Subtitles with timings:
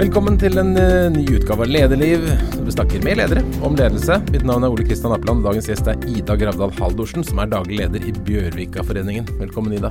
[0.00, 2.22] Velkommen til en uh, ny utgave av Lederliv.
[2.64, 4.14] Vi snakker med ledere om ledelse.
[4.32, 5.42] Mitt navn er Ole Kristian Appeland.
[5.44, 9.28] Dagens gjest er Ida Gravdal Haldorsen, som er daglig leder i Bjørvikaforeningen.
[9.42, 9.90] Velkommen, Ida.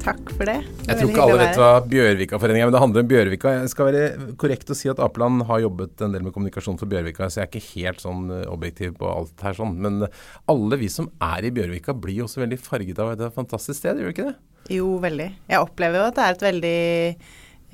[0.00, 0.54] Takk for det.
[0.62, 3.52] det jeg tror ikke alle vet hva Bjørvikaforeningen er, men det handler om Bjørvika.
[3.58, 6.88] Jeg skal være korrekt å si at Apeland har jobbet en del med kommunikasjon for
[6.94, 9.76] Bjørvika, så jeg er ikke helt sånn eh, objektiv på alt her sånn.
[9.84, 10.06] Men
[10.48, 14.14] alle vi som er i Bjørvika blir også veldig farget av et fantastisk sted, gjør
[14.14, 14.36] vi ikke det?
[14.80, 15.30] Jo, veldig.
[15.52, 16.76] Jeg opplever jo at det er et veldig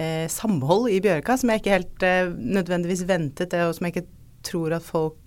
[0.00, 4.10] eh, samhold i Bjørka som jeg ikke helt eh, nødvendigvis ventet, og som jeg ikke
[4.48, 5.24] tror at folk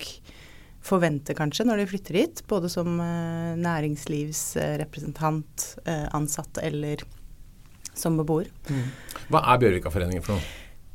[0.82, 2.36] forventer kanskje når de flytter hit.
[2.50, 6.96] Både som eh, næringslivsrepresentant, eh, ansatt eller
[7.94, 8.46] som beboer.
[8.72, 8.88] Mm.
[9.32, 10.44] Hva er Bjørvikaforeningen for noe?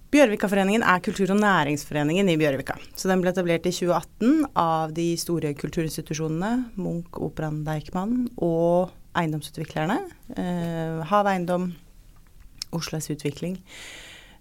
[0.08, 2.78] Bjørvikaforeningen er kultur- og næringsforeningen i Bjørvika.
[2.96, 10.00] Så den ble etablert i 2018 av de store kulturinstitusjonene Munch, Operaen, Deichman og eiendomsutviklerne.
[10.38, 11.74] Eh, Hav Eiendom,
[12.76, 13.58] Oslos Utvikling,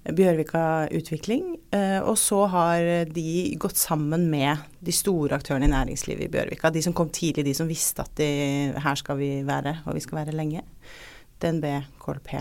[0.07, 1.57] Bjørvika Utvikling.
[1.74, 6.71] Eh, og så har de gått sammen med de store aktørene i næringslivet i Bjørvika.
[6.71, 8.29] De som kom tidlig, de som visste at de,
[8.82, 10.63] her skal vi være, og vi skal være lenge.
[11.43, 11.66] DNB,
[12.02, 12.38] KLP,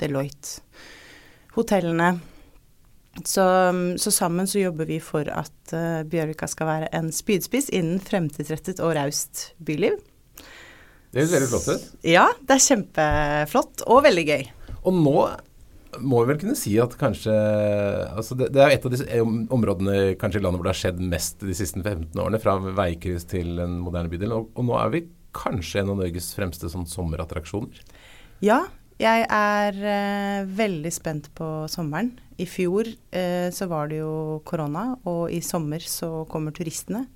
[0.00, 0.60] Deloitte,
[1.56, 2.12] hotellene.
[3.26, 3.44] Så,
[3.98, 8.78] så, sammen så jobber vi for at uh, Bjørvika skal være en spydspiss innen fremtidsrettet
[8.84, 9.98] og raust byliv.
[11.10, 11.88] Det høres veldig flott ut.
[12.06, 14.44] Ja, det er kjempeflott og veldig gøy.
[14.84, 15.16] Og nå
[15.98, 19.94] må vi vel kunne si at kanskje altså det, det, er et av de områdene
[20.20, 23.58] kanskje i landet hvor det har skjedd mest de siste 15 årene, fra veikryss til
[23.62, 24.36] en moderne bydel.
[24.36, 25.04] Og, og, nå er vi
[25.36, 27.82] kanskje en av Norges fremste sånn sommerattraksjoner?
[28.46, 28.62] Ja,
[29.00, 32.12] jeg er eh, veldig spent på sommeren.
[32.40, 37.06] I fjor eh, så var det jo korona, og i sommer så kommer turistene.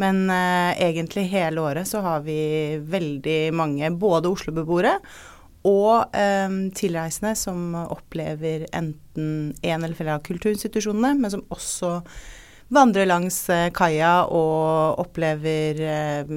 [0.00, 2.36] Men eh, egentlig hele året så har vi
[2.82, 4.98] veldig mange, både Oslo-beboere
[5.64, 11.96] og eh, tilreisende som opplever enten en eller flere av kulturinstitusjonene, men som også
[12.74, 16.32] vandrer langs eh, kaia og opplever eh,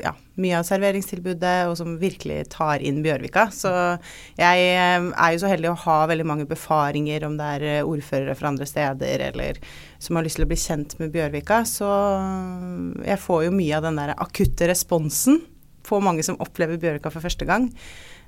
[0.00, 3.46] ja, mye av serveringstilbudet, og som virkelig tar inn Bjørvika.
[3.52, 3.72] Så
[4.36, 5.00] jeg er
[5.32, 9.24] jo så heldig å ha veldig mange befaringer, om det er ordførere fra andre steder
[9.30, 9.60] eller
[10.02, 11.62] som har lyst til å bli kjent med Bjørvika.
[11.68, 11.90] Så
[13.08, 15.40] jeg får jo mye av den der akutte responsen
[15.86, 17.70] på mange som opplever Bjørvika for første gang.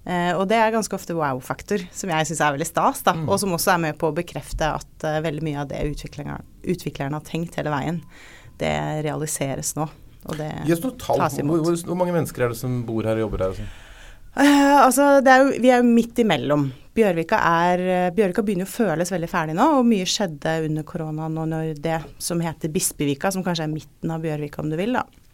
[0.09, 3.17] Eh, og det er ganske ofte wow-faktor, som jeg syns er veldig stas, da.
[3.19, 3.27] Mm.
[3.29, 6.39] Og som også er med på å bekrefte at uh, veldig mye av det utviklerne,
[6.65, 8.01] utviklerne har tenkt hele veien,
[8.61, 8.73] det
[9.05, 9.89] realiseres nå.
[10.29, 10.49] Og det
[11.03, 11.61] tall, tas imot.
[11.65, 13.53] Hvor, hvor, mange mennesker er det som bor her og jobber her?
[13.53, 13.69] Altså?
[14.39, 16.69] Uh, altså, er jo, vi er jo midt imellom.
[16.99, 17.39] Bjørvika,
[17.69, 21.77] er, Bjørvika begynner å føles veldig ferdig nå, og mye skjedde under korona nå når
[21.85, 25.28] det som heter Bispevika, som kanskje er midten av Bjørvika om du vil, da, Eh,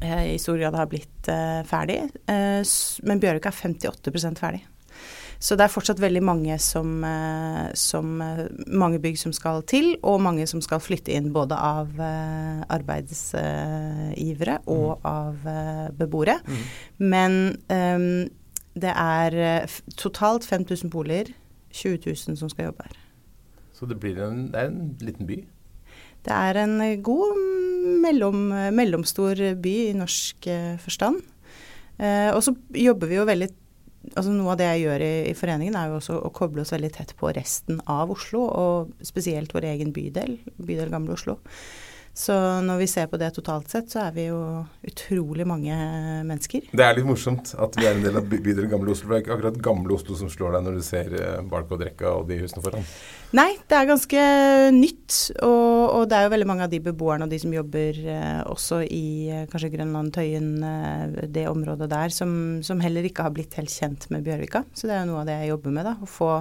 [0.00, 2.00] i stor grad har blitt uh, ferdig.
[2.30, 2.62] Uh,
[3.06, 4.62] men Bjørvika er 58% ferdig.
[5.40, 7.00] Så det er fortsatt veldig mange som,
[7.72, 8.20] som
[8.68, 11.88] Mange bygg som skal til, og mange som skal flytte inn både av
[12.68, 15.06] arbeidsgivere og mm.
[15.08, 15.34] av
[15.96, 16.36] beboere.
[16.44, 16.60] Mm.
[17.14, 18.28] Men um,
[18.84, 19.64] det er
[19.96, 21.32] totalt 5000 boliger,
[21.72, 23.00] 20 000 som skal jobbe her.
[23.72, 25.40] Så det, blir en, det er en liten by?
[26.20, 27.38] Det er en god
[28.04, 31.22] mellom, mellomstor by i norsk eh, forstand.
[32.00, 33.50] Eh, og så jobber vi jo veldig
[34.16, 36.72] altså Noe av det jeg gjør i, i, foreningen, er jo også å koble oss
[36.72, 41.36] veldig tett på resten av Oslo, og spesielt vår egen bydel, bydel Gamle Oslo.
[42.16, 44.40] Så når vi ser på det totalt sett, så er vi jo
[44.88, 45.76] utrolig mange
[46.26, 46.66] mennesker.
[46.72, 49.06] Det er litt morsomt at vi er en del av bydelen Gamle Oslo.
[49.06, 52.16] For Det er ikke akkurat Gamle Oslo som slår deg når du ser eh, Barcode-rekka
[52.18, 52.88] og de husene foran.
[53.30, 54.22] Nei, det er ganske
[54.74, 55.14] nytt.
[55.46, 58.40] Og, og, det er jo veldig mange av de beboerne og de som jobber eh,
[58.50, 62.32] også i eh, kanskje Grønland, Tøyen, eh, det området der, som,
[62.66, 64.64] som, heller ikke har blitt helt kjent med Bjørvika.
[64.74, 65.94] Så det er jo noe av det jeg jobber med, da.
[66.02, 66.32] Å få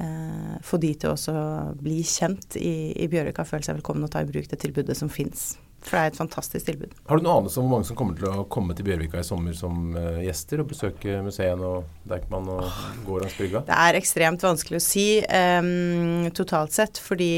[0.00, 1.48] eh, få de til å
[1.84, 5.12] bli kjent i, i Bjørvika, føle seg velkommen og ta i bruk det tilbudet som
[5.12, 5.50] fins.
[5.80, 6.92] For det er et fantastisk tilbud.
[7.08, 9.26] Har du noen anelse om hvor mange som kommer til å komme til Bjørvika i
[9.26, 13.62] sommer som uh, gjester og besøke museene og Deichman og oh, gå langs brygga?
[13.68, 17.32] Det er ekstremt vanskelig å si um, totalt sett, fordi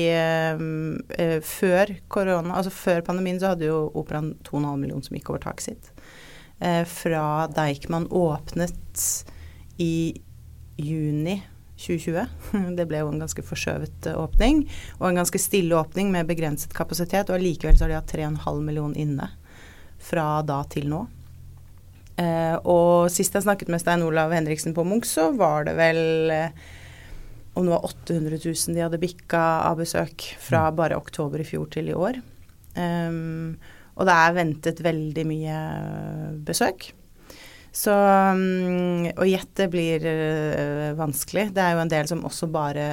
[0.58, 5.31] um, uh, før korona, altså før pandemien, så hadde jo operaen 2,5 millioner som gikk
[5.31, 5.94] over taket sitt.
[6.58, 9.06] Uh, fra Deichman åpnet
[9.82, 9.94] i
[10.82, 11.38] juni
[11.82, 12.26] 2020.
[12.79, 14.64] Det ble jo en ganske forskjøvet eh, åpning,
[15.00, 17.31] og en ganske stille åpning med begrenset kapasitet.
[17.31, 19.32] Og allikevel så har de hatt 3,5 millioner inne
[20.02, 21.02] fra da til nå.
[22.20, 26.32] Eh, og sist jeg snakket med Stein Olav Henriksen på Munch, så var det vel
[26.34, 26.64] eh,
[27.55, 30.76] om det var 800 000 de hadde bikka av besøk fra mm.
[30.79, 32.19] bare oktober i fjor til i år.
[32.73, 33.58] Um,
[34.00, 35.56] og det er ventet veldig mye
[36.46, 36.93] besøk.
[37.72, 41.46] Så um, å gjette blir uh, vanskelig.
[41.56, 42.84] Det er jo en del som også bare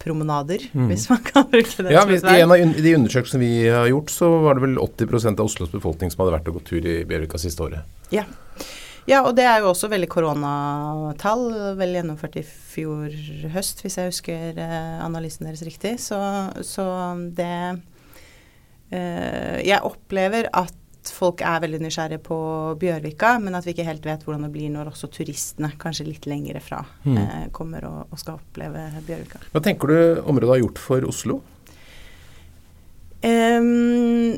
[0.00, 0.86] promenader, mm.
[0.88, 2.24] hvis man kan bruke det ja, hvis.
[2.24, 5.74] I en av de undersøkelsene vi har gjort, så var det vel 80 av Oslos
[5.74, 7.98] befolkning som hadde vært og gått tur i Bjørvika siste året.
[8.14, 8.24] Ja.
[9.08, 11.46] Ja, og det er jo også veldig koronatall.
[11.78, 13.12] Vel gjennomført i fjor
[13.52, 15.96] høst, hvis jeg husker eh, analysen deres riktig.
[16.02, 16.18] Så,
[16.66, 16.86] så
[17.36, 17.54] det
[18.92, 22.38] eh, Jeg opplever at folk er veldig nysgjerrige på
[22.80, 26.28] Bjørvika, men at vi ikke helt vet hvordan det blir når også turistene, kanskje litt
[26.28, 27.16] lengre fra, mm.
[27.22, 29.40] eh, kommer og, og, skal oppleve Bjørvika.
[29.54, 31.40] Hva tenker du området har gjort for Oslo?
[33.20, 34.36] Um,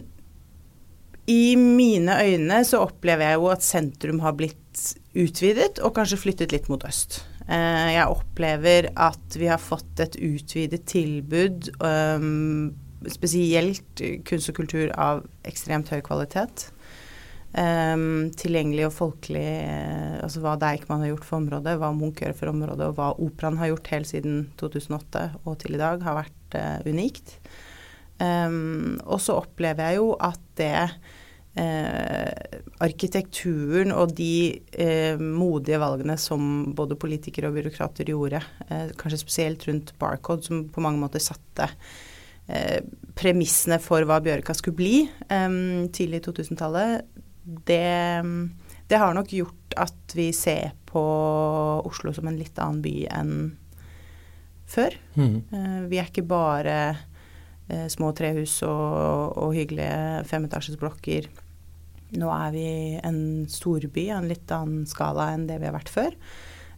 [1.30, 4.86] I mine øyne så opplever jeg jo at sentrum har blitt
[5.18, 7.22] utvidet, og kanskje flyttet litt mot øst.
[7.46, 12.72] Uh, jeg opplever at vi har fått et utvidet tilbud um,
[13.10, 16.68] spesielt kunst og kultur av ekstremt høy kvalitet.
[17.52, 22.32] Um, tilgjengelig og folkelig, uh, altså hva Deichman har gjort for området, hva Munch gjør
[22.38, 26.16] for området, og hva Operaen har gjort helt siden 2008 og til i dag, har
[26.16, 27.34] vært uh, unikt.
[28.16, 30.78] Um, og så opplever jeg jo at det
[31.60, 34.56] uh, arkitekturen og de
[35.20, 38.40] modige valgene som både politikere og byråkrater gjorde,
[38.96, 42.11] kanskje spesielt rundt Barcode, som på mange måter satte Eh,
[43.18, 44.96] premissene for hva Bjørka skulle bli
[45.30, 47.06] um, tidlig i 2000-tallet,
[47.42, 48.22] det,
[48.88, 51.02] det, har nok gjort at vi ser på
[51.88, 53.34] Oslo som en litt annen by enn
[54.72, 54.94] før.
[55.18, 55.38] Mm.
[55.52, 61.28] Uh, vi er ikke bare uh, små trehus og, og hyggelige femetasjesblokker.
[62.20, 62.66] Nå er vi
[63.00, 66.16] en storby av en litt annen skala enn det vi har vært før.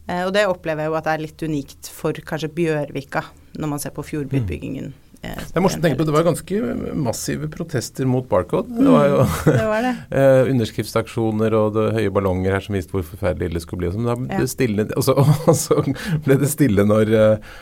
[0.08, 3.26] Uh, og det opplever jeg jo at det er litt unikt for kanskje Bjørvika,
[3.60, 4.92] når man ser på fjordbyutbyggingen.
[4.94, 5.03] Mm.
[5.24, 6.60] Det er morsomt å tenke på, det var ganske
[6.98, 8.72] massive protester mot Barcode.
[8.74, 9.92] Det var jo mm, det var det.
[10.14, 13.90] Eh, underskriftsaksjoner og det høye ballonger her som viste hvor forferdelig ille det skulle bli.
[13.90, 15.14] Og, ble det stille, og, så,
[15.50, 15.80] og så
[16.24, 17.56] ble det stille når uh,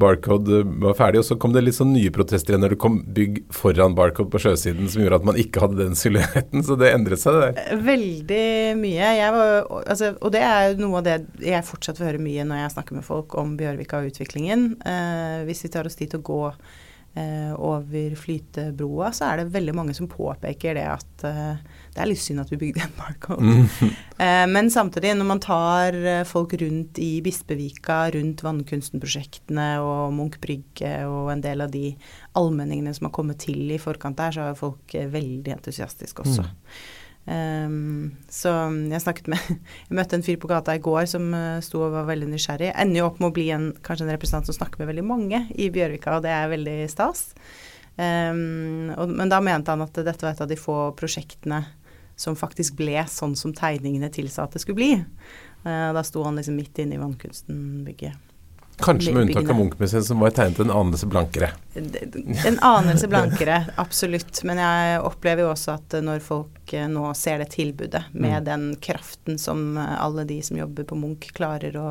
[0.00, 2.98] Barcode var ferdig, og så kom det litt sånn nye protester igjen når det kom
[3.16, 6.64] bygg foran Barcode på sjøsiden som gjorde at man ikke hadde den silhuetten.
[6.66, 7.84] Så det endret seg, det der.
[7.88, 8.48] Veldig
[8.80, 9.14] mye.
[9.38, 9.54] Var,
[9.84, 12.98] altså, og det er noe av det jeg fortsatt får høre mye når jeg snakker
[12.98, 14.70] med folk om Bjørvika og utviklingen.
[14.84, 16.86] Uh, hvis vi tar oss dit og går eh,
[17.58, 22.22] over flytebroa, så er det veldig mange som påpeker det at eh, det er litt
[22.22, 23.56] synd at vi bygde en barcode.
[24.18, 30.40] Eh, men samtidig, når man tar eh, folk rundt i Bispevika, rundt Vannkunsten-prosjektene og Munch
[30.42, 31.92] brygge og en del av de
[32.34, 36.48] allmenningene som har kommet til i forkant der, så er folk eh, veldig entusiastiske også.
[36.48, 36.82] Mm.
[37.28, 38.48] Um, så
[38.88, 39.42] jeg snakket med
[39.90, 42.70] Jeg møtte en fyr på gata i går som uh, sto og var veldig nysgjerrig.
[42.72, 45.42] Ender jo opp med å bli en, kanskje en representant som snakker med veldig mange
[45.52, 47.26] i Bjørvika, og det er veldig stas.
[47.98, 51.64] Um, og, men da mente han at dette var et av de få prosjektene
[52.18, 54.92] som faktisk ble sånn som tegningene tilsa at det skulle bli.
[55.66, 58.27] Uh, da sto han liksom midt inne i Vannkunsten-bygget.
[58.78, 61.50] Kanskje med unntak av Munch-museet, som var tegnet en anelse blankere.
[62.46, 64.42] En anelse blankere, absolutt.
[64.46, 68.46] Men jeg opplever jo også at når folk eh, nå ser det tilbudet, med mm.
[68.46, 71.88] den kraften som eh, alle de som jobber på Munch, klarer å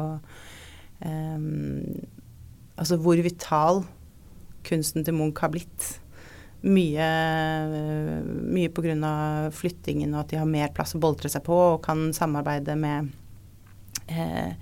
[1.04, 1.96] um,
[2.78, 3.80] Altså hvor vital
[4.68, 5.96] kunsten til Munch har blitt.
[6.68, 7.08] Mye,
[8.54, 9.14] mye pga.
[9.54, 13.12] flyttingen og at de har mer plass å boltre seg på og kan samarbeide med
[14.10, 14.54] eh,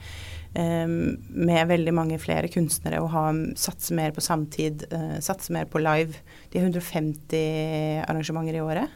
[0.56, 3.26] med veldig mange flere kunstnere og ha,
[3.60, 6.22] satse mer på samtid, uh, satse mer på live.
[6.52, 8.94] De har 150 arrangementer i året.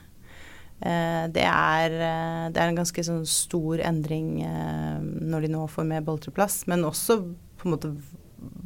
[0.80, 5.88] Uh, det, er, uh, det, er, en ganske sånn stor endring når de nå får
[5.90, 7.20] mer boltreplass, men også
[7.60, 7.94] på en måte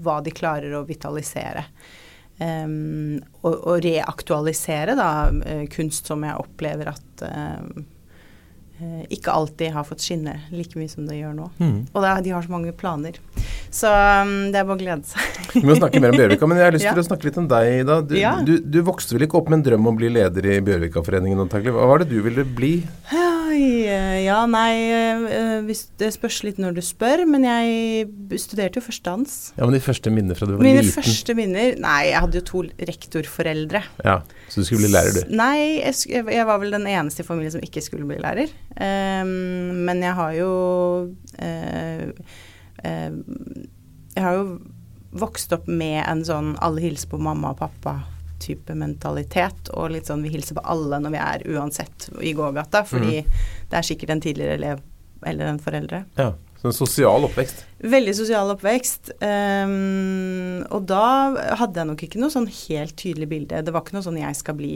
[0.06, 1.65] hva de klarer å vitalisere.
[2.38, 5.10] Um, og, og, reaktualisere da,
[5.74, 7.62] kunst som jeg opplever at Eh,
[9.13, 11.50] ikke alltid har fått skinne like mye som det gjør nå.
[11.60, 11.75] Mm.
[11.94, 13.20] Og da, de har så mange planer.
[13.74, 15.38] Så um, det er bare å glede seg.
[15.53, 17.48] Vi må snakke mer om Bjørvika, men jeg har lyst til å snakke litt om
[17.50, 17.70] deg.
[17.84, 18.00] Ida.
[18.06, 18.34] Du, ja.
[18.46, 21.46] du, du, vokste vel ikke opp med en drøm om å bli leder i Bjørvikaforeningen
[21.46, 21.75] antakelig.
[21.77, 22.75] Hva var det du ville bli?
[23.53, 29.38] Ja, nei eh, Det spørs litt når du spør, men jeg studerte jo førstedans.
[29.57, 30.93] Ja, Men de første minnene fra du var Mine liten?
[30.93, 33.83] Mine første minner Nei, jeg hadde jo to rektorforeldre.
[34.05, 34.19] Ja,
[34.50, 35.36] Så du skulle bli lærer, du?
[35.36, 38.53] Nei, jeg, jeg var vel den eneste i familien som ikke skulle bli lærer.
[38.74, 40.53] Um, men jeg har jo
[41.10, 42.07] uh,
[42.83, 43.12] uh,
[44.13, 44.48] Jeg har jo
[45.13, 48.00] vokst opp med en sånn alle hilser på mamma og pappa
[48.44, 52.84] type mentalitet, og litt sånn vi hilser på alle når vi er uansett i gågata,
[52.88, 53.38] fordi mm.
[53.72, 54.84] det er sikkert en tidligere elev
[55.24, 56.04] eller en foreldre.
[56.20, 56.34] Ja,
[56.64, 57.66] så en sosial oppvekst?
[57.92, 59.14] Veldig sosial oppvekst.
[59.20, 61.08] Um, og da
[61.60, 63.60] hadde jeg nok ikke noe sånn helt tydelig bilde.
[63.64, 64.76] Det var ikke noe sånn jeg skal bli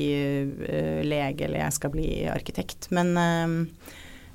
[0.67, 2.89] uh, lege eller jeg skal bli arkitekt.
[2.95, 3.55] Men um,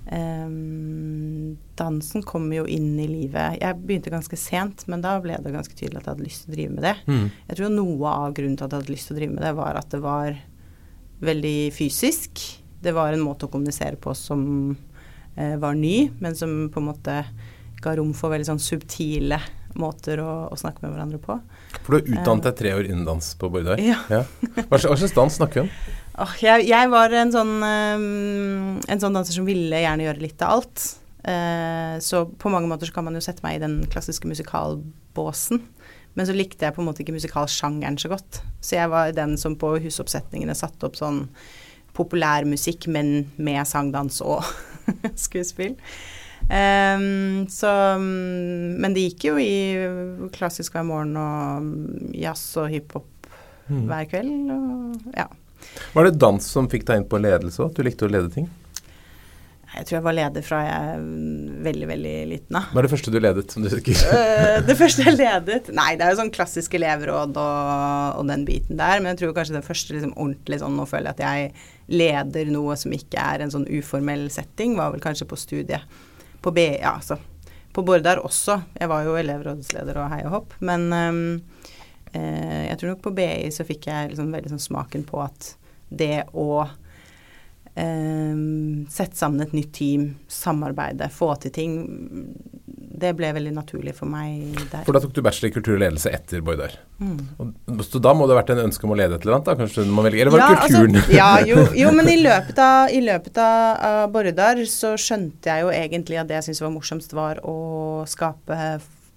[0.03, 5.53] Um, dansen kom jo inn i livet Jeg begynte ganske sent, men da ble det
[5.55, 6.95] ganske tydelig at jeg hadde lyst til å drive med det.
[7.07, 7.29] Mm.
[7.47, 9.55] Jeg tror noe av grunnen til at jeg hadde lyst til å drive med det,
[9.61, 10.41] var at det var
[11.23, 12.45] veldig fysisk.
[12.83, 14.45] Det var en måte å kommunisere på som
[15.37, 17.19] eh, var ny, men som på en måte
[17.83, 19.39] ga rom for veldig sånn subtile
[19.79, 21.39] måter å, å snakke med hverandre på.
[21.81, 23.81] For du har utdannet deg tre år innen dans på Bordeaux?
[23.81, 23.99] Ja.
[24.13, 24.25] ja.
[24.67, 26.01] Hva, slags, hva slags dans snakker vi om?
[26.21, 30.43] Åh, jeg, jeg var en sånn, um, en sånn danser som ville gjerne gjøre litt
[30.45, 30.83] av alt.
[31.23, 35.63] Uh, så på mange måter så kan man jo sette meg i den klassiske musikalbåsen.
[36.13, 38.43] Men så likte jeg på en måte ikke musikalsjangeren så godt.
[38.61, 41.25] Så jeg var den som på husoppsetningene satte opp sånn
[41.97, 44.45] populærmusikk, men med sang, dans og
[45.25, 45.79] skuespill.
[46.43, 47.71] Um, så
[48.03, 53.09] Men det gikk jo i klassisk hver morgen og jazz og hiphop
[53.71, 53.87] Mm.
[53.87, 54.51] hver kveld.
[54.51, 55.27] Og ja.
[55.93, 57.73] Var det dans som fikk deg inn på ledelse òg?
[57.77, 58.51] Du likte å lede ting?
[59.73, 61.05] Jeg tror jeg var leder fra jeg er
[61.65, 62.67] veldig, veldig liten av.
[62.75, 64.03] Hva er det første du ledet, som du husker?
[64.13, 68.45] Eh, det første jeg ledet Nei, det er jo sånn klassisk elevråd og, og den
[68.49, 69.01] biten der.
[69.01, 72.53] Men jeg tror kanskje det første liksom ordentlig sånn Nå føler jeg at jeg leder
[72.53, 75.97] noe som ikke er en sånn uformell setting, var vel kanskje på studiet.
[76.45, 77.17] På BI, ja, altså.
[77.73, 78.59] På Bordar også.
[78.77, 80.55] Jeg var jo elevrådsleder og hei og hopp.
[80.61, 81.25] Men um,
[82.13, 85.55] eh, jeg tror nok på BI så fikk jeg liksom veldig sånn smaken på at
[85.99, 86.63] det å
[87.75, 88.41] eh,
[88.93, 91.79] sette sammen et nytt team, samarbeide, få til ting,
[93.03, 94.85] det ble veldig naturlig for meg der.
[94.87, 96.77] For da tok du bachelor i kultur og ledelse etter Boydar.
[97.03, 97.19] Mm.
[97.43, 99.49] Og, så da må det ha vært en ønske om å lede et eller annet,
[99.49, 99.57] da?
[99.59, 100.99] Kanskje du må velge Eller var det kulturen?
[101.01, 105.67] Altså, ja, jo, jo, men i løpet av, i løpet av, Bordar så skjønte jeg
[105.67, 107.57] jo egentlig at det jeg syntes var morsomst, var å
[108.11, 108.59] skape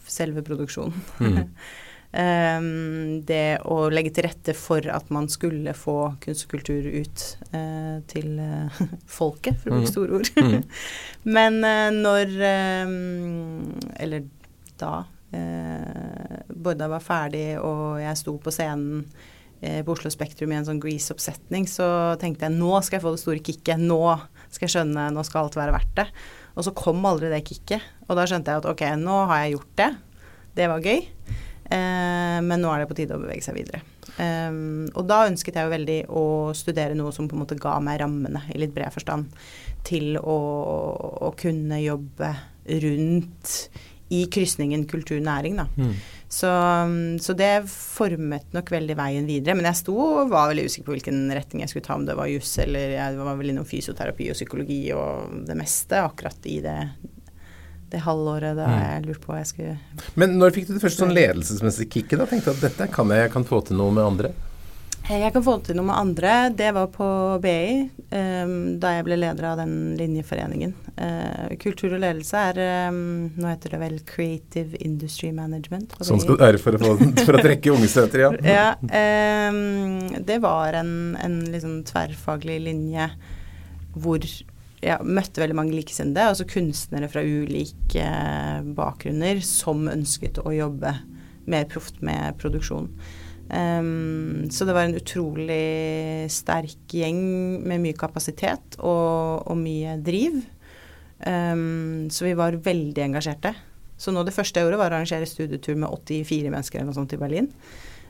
[0.10, 1.10] selve produksjonen.
[1.20, 1.42] Mm.
[2.16, 7.24] Ehm, det å legge til rette for at man skulle få kunst og kultur ut
[7.52, 8.80] eh, til eh,
[9.18, 10.32] folket, for å bruke store ord.
[10.40, 10.64] Mhm.
[11.36, 13.60] Men eh, når ehm,
[14.00, 14.26] Eller
[14.80, 14.98] da
[15.36, 19.02] Borda var ferdig og jeg sto på scenen
[19.60, 21.88] på Oslo Spektrum i en sånn Grease-oppsetning, så
[22.22, 23.82] tenkte jeg nå skal jeg få det store kicket.
[23.82, 23.98] Nå
[24.46, 26.06] skal jeg skjønne, nå skal alt være verdt det.
[26.56, 27.84] Og så kom aldri det kicket.
[28.06, 29.90] Og da skjønte jeg at ok, nå har jeg gjort det.
[30.56, 31.04] Det var gøy.
[31.76, 33.82] Eh, men nå er det på tide å bevege seg videre.
[34.16, 37.76] Um, og da ønsket jeg jo veldig å studere noe som på en måte ga
[37.84, 39.34] meg rammene, i litt bred forstand,
[39.88, 40.38] til å,
[41.28, 42.32] å kunne jobbe
[42.86, 43.58] rundt
[44.14, 45.66] i krysningen kultur-næring, da.
[45.78, 45.96] Mm.
[46.36, 46.50] Så,
[47.22, 49.56] så det formet nok veldig veien videre.
[49.58, 52.18] Men jeg sto og var veldig usikker på hvilken retning jeg skulle ta, om det
[52.18, 56.60] var juss eller jeg var vel innom fysioterapi og psykologi og det meste akkurat i
[56.66, 56.78] det,
[57.92, 58.80] det halvåret da Mm.
[58.82, 59.78] jeg lurte på hva jeg skulle
[60.16, 62.18] Men når fikk du det første sånn ledelsesmessige kicket?
[62.20, 62.26] da?
[62.26, 64.34] Tenkte du at dette kan jeg, jeg kan få til noe med andre?
[65.08, 66.50] Eh, Jeg kan få til noe med andre.
[66.50, 67.08] Det var på
[67.44, 70.74] BI, um, da jeg ble leder av den linjeforeningen.
[70.98, 75.94] Uh, kultur og ledelse er um, Nå heter det vel Creative Industry Management.
[76.02, 78.32] Sånn skal det være for å, få, for å trekke unge støter, ja.
[78.58, 78.68] Ja,
[79.52, 83.12] um, det var en, en liksom tverrfaglig linje
[83.94, 84.26] hvor
[84.86, 88.08] jeg møtte veldig mange likesinnede, altså kunstnere fra ulike
[88.78, 90.94] bakgrunner som ønsket å jobbe
[91.50, 92.90] mer proft med produksjon.
[93.46, 97.20] Um, så det var en utrolig sterk gjeng
[97.62, 100.42] med mye kapasitet og, og mye driv.
[101.26, 103.54] Um, så vi var veldig engasjerte.
[103.98, 106.98] Så nå det første jeg gjorde, var å arrangere studietur med 84 mennesker eller noe
[106.98, 107.52] sånt i Berlin.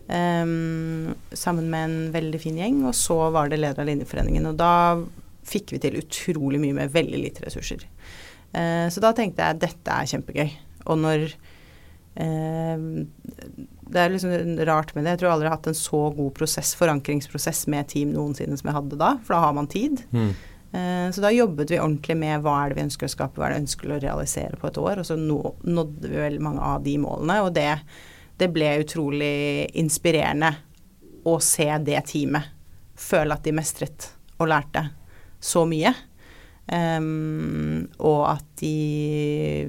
[0.06, 2.82] Um, sammen med en veldig fin gjeng.
[2.88, 4.50] Og så var det leder av Linjeforeningen.
[4.50, 4.74] Og da
[5.46, 7.86] fikk vi til utrolig mye med veldig lite ressurser.
[8.56, 10.50] Eh, så da tenkte jeg dette er kjempegøy.
[10.86, 11.28] Og når
[12.22, 12.82] eh,
[13.86, 14.34] Det er liksom
[14.66, 15.16] rart med det.
[15.16, 18.72] Jeg tror jeg aldri har hatt en så god prosess, forankringsprosess med team noensinne som
[18.72, 20.02] jeg hadde da, for da har man tid.
[20.16, 20.32] Mm.
[20.72, 23.48] Eh, Så da jobbet vi ordentlig med hva er det vi ønsker å skape, hva
[23.48, 25.00] er det vi ønsker å realisere på et år.
[25.04, 27.42] Og så nå, nådde vi veldig mange av de målene.
[27.46, 27.70] Og det,
[28.42, 30.56] det ble utrolig inspirerende
[31.26, 32.52] å se det teamet
[32.96, 34.86] føle at de mestret og lærte
[35.46, 35.94] så mye.
[36.66, 39.68] Um, og at de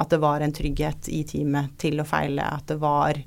[0.00, 2.46] At det var en trygghet i teamet til å feile.
[2.46, 3.20] At det var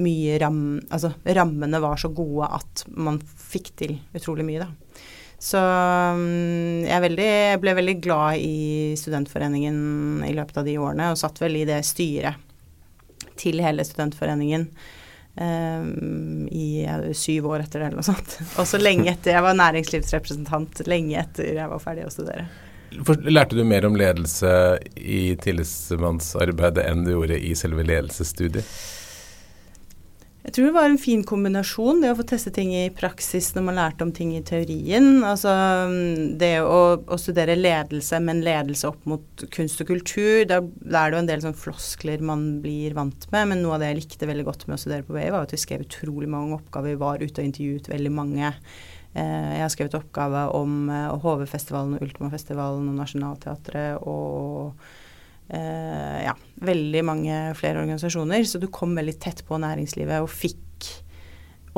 [0.00, 0.80] mye ram...
[0.88, 4.70] Altså rammene var så gode at man fikk til utrolig mye, da.
[5.42, 11.10] Så um, jeg, veldig, jeg ble veldig glad i studentforeningen i løpet av de årene,
[11.10, 12.38] og satt vel i det styret
[13.40, 14.68] til hele studentforeningen
[15.40, 18.38] um, i syv år etter det, eller noe sånt.
[18.62, 22.48] Også lenge etter Jeg var næringslivsrepresentant lenge etter jeg var ferdig å studere.
[23.24, 24.50] Lærte du mer om ledelse
[25.00, 28.68] i tillitsmannsarbeidet enn du gjorde i selve ledelsesstudiet?
[30.42, 33.64] Jeg tror det var en fin kombinasjon, det å få teste ting i praksis når
[33.68, 35.20] man lærte om ting i teorien.
[35.22, 35.52] Altså
[36.40, 41.14] det å, å studere ledelse, men ledelse opp mot kunst og kultur, da, er det
[41.14, 43.52] jo en del sånn floskler man blir vant med.
[43.52, 45.54] Men noe av det jeg likte veldig godt med å studere på BI, var at
[45.54, 46.96] vi skrev utrolig mange oppgaver.
[46.96, 48.50] Vi var ute og intervjuet veldig mange.
[49.14, 50.90] Eh, jeg har skrevet oppgave om
[51.22, 55.00] HV-festivalen og Ultima-festivalen og Nationaltheatret og eh,
[55.48, 56.32] ja,
[56.64, 58.44] veldig mange flere organisasjoner.
[58.48, 60.60] Så du kom veldig tett på næringslivet og fikk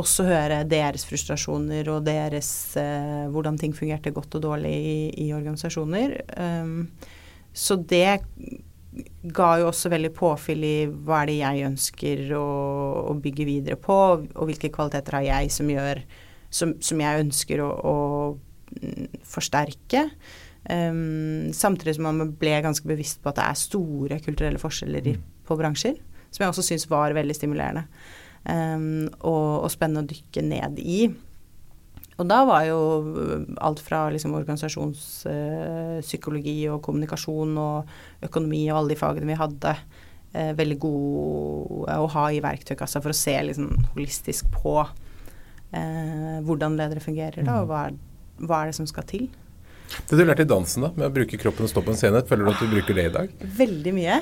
[0.01, 2.49] også høre deres frustrasjoner og deres
[2.81, 6.17] eh, hvordan ting fungerte godt og dårlig i, i organisasjoner.
[6.35, 6.89] Um,
[7.55, 8.19] så det
[9.35, 12.47] ga jo også veldig påfyll i hva er det jeg ønsker å,
[13.11, 16.03] å bygge videre på, og hvilke kvaliteter har jeg som gjør
[16.55, 17.97] som, som jeg ønsker å, å
[18.79, 20.09] mm, forsterke.
[20.65, 25.13] Um, samtidig som man ble ganske bevisst på at det er store kulturelle forskjeller i,
[25.19, 25.25] mm.
[25.45, 25.99] på bransjer.
[26.33, 27.85] Som jeg også syns var veldig stimulerende
[28.49, 31.09] um, og, og, spennende å dykke ned i.
[32.15, 32.79] Og da var jo
[33.67, 37.77] alt fra liksom organisasjonspsykologi uh, og kommunikasjon og
[38.25, 39.73] økonomi og alle de fagene vi hadde,
[40.37, 46.79] uh, veldig gode å ha i verktøykassa for å se liksom holistisk på uh, hvordan
[46.79, 47.95] ledere fungerer, da, og hva er,
[48.41, 49.27] hva er det som skal til.
[50.09, 52.25] Det du lærte i dansen, da, med å bruke kroppen og stå på en scene,
[52.29, 53.37] føler du at du bruker det i dag?
[53.61, 54.19] Veldig mye.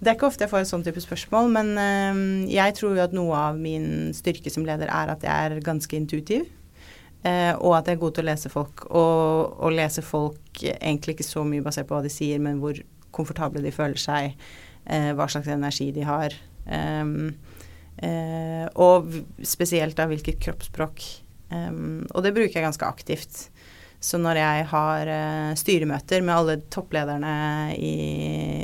[0.00, 3.04] Det er ikke ofte jeg får et sånn type spørsmål, men øh, jeg tror jo
[3.04, 6.48] at noe av min styrke som leder er at jeg er ganske intuitiv.
[7.20, 8.86] Uh, og at jeg er god til å lese folk.
[8.88, 12.80] Og, og lese folk egentlig ikke så mye basert på hva de sier, men hvor
[13.12, 14.38] komfortable de føler seg,
[14.88, 16.36] uh, hva slags energi de har.
[16.64, 17.34] Um,
[18.80, 19.10] og
[19.44, 21.02] spesielt da hvilket kroppsspråk.
[21.52, 23.42] Um, og det bruker jeg ganske aktivt.
[24.00, 27.32] Så når jeg har uh, styremøter med alle topplederne
[27.76, 27.94] i,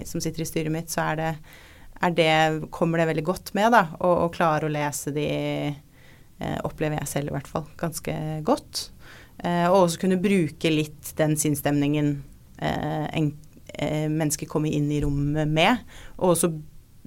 [0.08, 1.32] som sitter i styret mitt, så er det,
[2.08, 2.36] er det,
[2.72, 3.84] kommer det veldig godt med, da.
[4.00, 5.26] Å klare å lese de
[6.40, 8.16] uh, opplever jeg selv i hvert fall ganske
[8.48, 8.86] godt.
[9.44, 12.16] Uh, og også kunne bruke litt den sinnsstemningen
[13.76, 15.82] mennesker kommer inn i rommet med.
[16.16, 16.48] Og også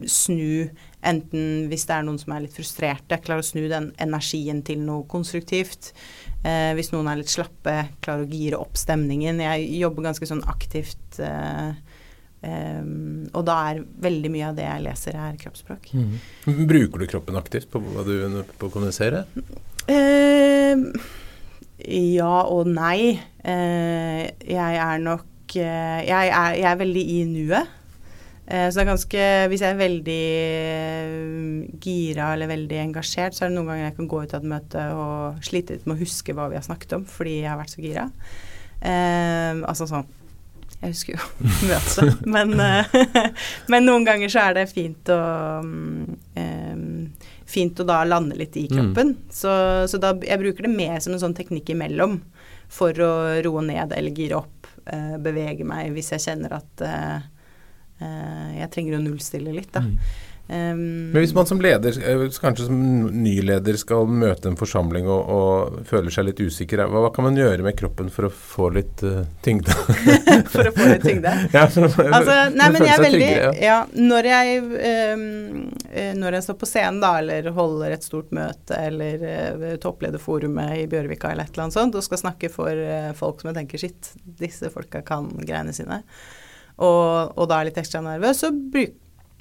[0.07, 0.69] snu
[1.05, 4.81] enten hvis det er noen som er litt frustrerte, klare å snu den energien til
[4.83, 5.93] noe konstruktivt.
[6.43, 9.41] Eh, hvis noen er litt slappe, klare å gire opp stemningen.
[9.43, 11.19] Jeg jobber ganske sånn aktivt.
[11.23, 11.71] Eh,
[12.47, 12.83] eh,
[13.33, 15.89] og da er veldig mye av det jeg leser, er kroppsspråk.
[15.95, 16.19] Mm.
[16.69, 19.25] Bruker du kroppen aktivt på hva du på å kommunisere?
[19.89, 20.85] Eh,
[22.13, 23.17] ja og nei.
[23.43, 27.75] Eh, jeg er nok eh, jeg er, jeg er veldig i nuet.
[28.49, 30.21] Eh, så det er ganske Hvis jeg er veldig
[30.73, 34.41] eh, gira eller veldig engasjert, så er det noen ganger jeg kan gå ut av
[34.41, 37.51] et møte og slite litt med å huske hva vi har snakket om, fordi jeg
[37.51, 38.07] har vært så gira.
[38.79, 40.07] Eh, altså sånn
[40.79, 42.99] Jeg husker jo møtet, men, eh,
[43.71, 45.21] men, noen ganger så er det fint å
[45.61, 47.09] um,
[47.49, 49.15] Fint å da lande litt i kroppen.
[49.15, 49.29] Mm.
[49.33, 49.51] Så,
[49.89, 52.19] så, da jeg bruker det mer som en sånn teknikk imellom
[52.69, 57.17] for å roe ned eller gire opp, eh, bevege meg hvis jeg kjenner at Eh,
[57.99, 59.81] jeg trenger å nullstille litt, da.
[59.83, 59.95] Mm.
[60.49, 62.77] Um, Men hvis man som leder, eh, kanskje som
[63.21, 67.27] ny leder, skal møte en forsamling og, og føler seg litt usikker, hva, hva, kan
[67.27, 69.75] man gjøre med kroppen for å få litt uh, tyngde?
[70.55, 71.35] for å få litt tyngde?
[71.53, 73.67] ja, for altså, nei, men jeg er veldig tyngre, ja.
[73.67, 73.77] ja.
[74.09, 74.65] når jeg
[75.13, 75.23] um,
[76.17, 80.89] når jeg står på scenen da, eller holder et stort møte eller uh, topplederforumet i
[80.89, 83.85] Bjørvika eller et eller annet sånt, og skal snakke for uh, folk som jeg tenker
[83.85, 86.01] shit, disse folka kan greiene sine
[86.79, 88.95] og, og da er litt ekstra nervøs, så bruk,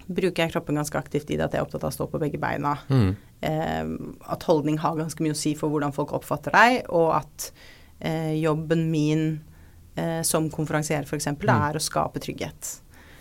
[0.08, 2.20] bruker jeg kroppen ganske aktivt i det at jeg er opptatt av å stå på
[2.22, 2.76] begge beina.
[2.88, 3.10] Mm.
[3.40, 3.92] Eh,
[4.34, 7.50] at holdning har ganske mye å si for hvordan folk oppfatter deg, og at
[8.00, 9.24] eh, jobben min
[9.98, 11.30] eh, som konferansier f.eks.
[11.36, 11.48] Mm.
[11.58, 12.74] er å skape trygghet.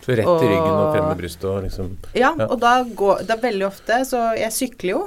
[0.04, 2.46] Så rett i ryggen og frem med brystet og liksom Ja, ja.
[2.46, 5.00] og da går det veldig ofte Så jeg sykler jo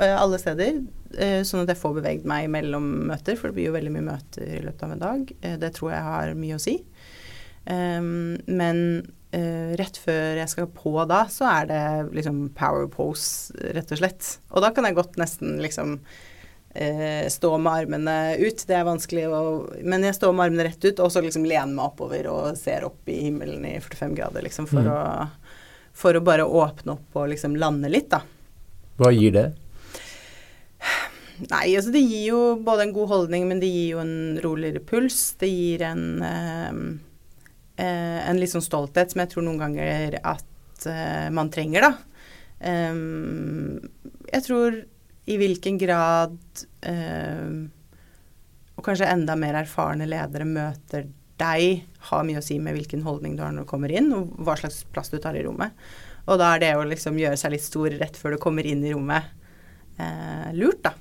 [0.00, 0.78] eh, alle steder.
[1.16, 4.06] Eh, sånn at jeg får beveget meg mellom møter, for det blir jo veldig mye
[4.08, 5.34] møter i løpet av en dag.
[5.40, 6.78] Eh, det tror jeg har mye å si.
[7.66, 8.78] Um, men
[9.34, 11.82] uh, rett før jeg skal på da, så er det
[12.16, 14.30] liksom power pose, rett og slett.
[14.54, 18.64] Og da kan jeg godt nesten liksom uh, stå med armene ut.
[18.68, 19.42] Det er vanskelig å
[19.82, 22.86] Men jeg står med armene rett ut, og så liksom lener meg oppover og ser
[22.88, 24.94] opp i himmelen i 45 grader, liksom, for, mm.
[24.94, 28.22] å, for å bare åpne opp og liksom lande litt, da.
[28.96, 29.48] Hva gir det?
[31.36, 34.80] Nei, altså det gir jo både en god holdning, men det gir jo en roligere
[34.80, 35.34] puls.
[35.40, 36.78] Det gir en eh,
[37.84, 41.92] en litt sånn stolthet som jeg tror noen ganger at eh, man trenger, da.
[42.56, 43.82] Um,
[44.30, 44.78] jeg tror
[45.28, 46.38] i hvilken grad
[48.76, 51.08] og kanskje enda mer erfarne ledere møter
[51.40, 54.36] deg, har mye å si med hvilken holdning du har når du kommer inn, og
[54.44, 55.74] hva slags plass du tar i rommet.
[56.26, 58.84] Og da er det å liksom gjøre seg litt stor rett før du kommer inn
[58.84, 59.28] i rommet,
[60.00, 60.94] eh, lurt, da.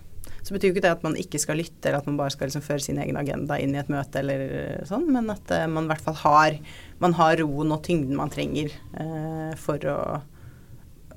[0.45, 2.45] Så betyr jo ikke det at man ikke skal lytte, eller at man bare skal
[2.45, 5.87] liksom føre sin egen agenda inn i et møte eller sånn, men at uh, man
[5.87, 6.59] i hvert fall har,
[7.01, 10.21] man har roen og tyngden man trenger uh, for, å,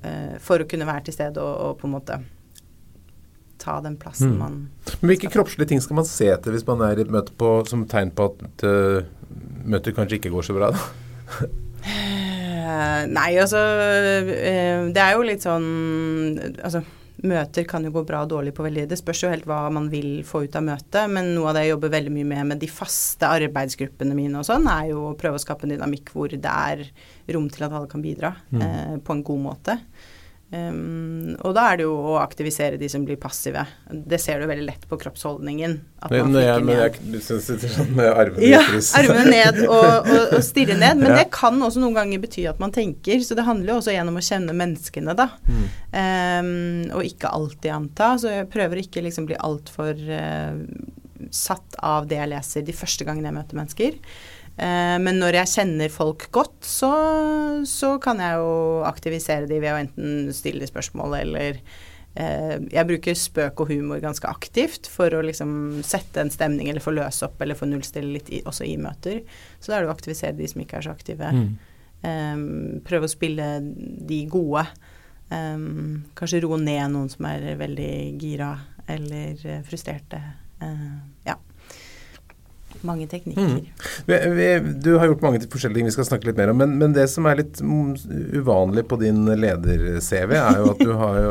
[0.01, 2.21] uh, for å kunne være til stede og, og, på en måte
[3.61, 4.41] ta den plassen mm.
[4.41, 4.59] man
[5.03, 7.53] Men Hvilke kroppslige ting skal man se etter hvis man er i et møte på,
[7.69, 9.05] som tegn på at uh,
[9.69, 10.73] møtet kanskje ikke går så bra?
[10.73, 10.81] da?
[13.13, 13.61] nei, altså
[14.89, 15.67] Det er jo litt sånn
[16.65, 16.81] Altså
[17.27, 19.89] møter kan jo gå bra og dårlig på veldig Det spørs jo helt hva man
[19.91, 22.63] vil få ut av møtet, men noe av det jeg jobber veldig mye med med
[22.63, 26.31] de faste arbeidsgruppene mine og sånn, er jo å prøve å skape en dynamikk hvor
[26.33, 26.85] det er
[27.35, 28.63] rom til at alle kan bidra mm.
[28.63, 29.79] eh, på en god måte.
[30.49, 33.67] Um, og da er det jo å aktivisere de som blir passive.
[33.89, 35.75] Det ser du veldig lett på kroppsholdningen.
[36.01, 38.63] At man når jeg, syns det er sånn med armene ja,
[38.97, 41.03] armene ned og, og, og stirre ned.
[41.03, 41.19] Men ja.
[41.21, 43.21] det kan også noen ganger bety at man tenker.
[43.25, 45.29] Så det handler jo også gjennom å kjenne menneskene, da.
[45.51, 45.67] Mm.
[45.93, 46.55] Um,
[46.97, 48.15] og ikke alltid anta.
[48.23, 50.65] Så jeg prøver ikke liksom bli altfor uh,
[51.35, 54.01] satt av det jeg leser de første gangene jeg møter mennesker.
[54.59, 56.91] Eh, men når jeg kjenner folk godt, så,
[57.69, 61.61] så, kan jeg jo aktivisere de ved å enten stille spørsmål eller
[62.19, 66.83] eh, Jeg bruker spøk og humor ganske aktivt for å liksom sette en stemning eller
[66.83, 69.23] få løse opp eller få nullstille litt i, også i møter.
[69.61, 71.31] Så da er det å aktivisere de som ikke er så aktive.
[71.35, 71.49] Mm.
[71.99, 72.43] Um,
[72.87, 74.67] prøve å spille de gode.
[75.31, 78.57] Um, kanskje roe ned noen som er veldig gira
[78.91, 80.19] eller frustrerte.
[80.59, 81.37] Uh, ja
[82.89, 83.45] mange teknikker.
[83.45, 83.59] Mm.
[84.09, 84.49] Vi,
[84.85, 86.59] du har gjort mange forskjellige ting vi skal snakke litt mer om.
[86.63, 91.29] Men, men det som er litt uvanlig på din leder-CV, er jo at du har,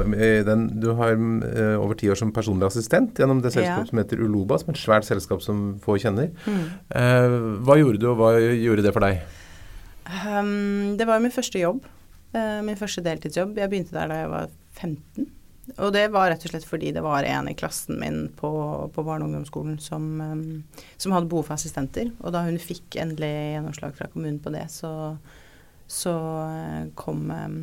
[0.48, 3.92] den, du har uh, over ti år som personlig assistent gjennom det selskapet ja.
[3.92, 6.32] som heter Uloba, som er et svært selskap som få kjenner.
[6.46, 6.64] Mm.
[7.02, 9.22] Eh, hva gjorde du, og hva gjorde det for deg?
[10.08, 11.82] Um, det var min første jobb.
[12.36, 13.58] Uh, min første deltidsjobb.
[13.60, 15.28] Jeg begynte der da jeg var 15.
[15.76, 18.50] Og det var rett og slett fordi det var en i klassen min på,
[18.94, 20.64] på barne- og ungdomsskolen som, um,
[20.96, 22.14] som, hadde behov for assistenter.
[22.24, 24.92] Og da hun fikk endelig gjennomslag fra kommunen på det, så,
[25.92, 27.60] så uh, kom, um,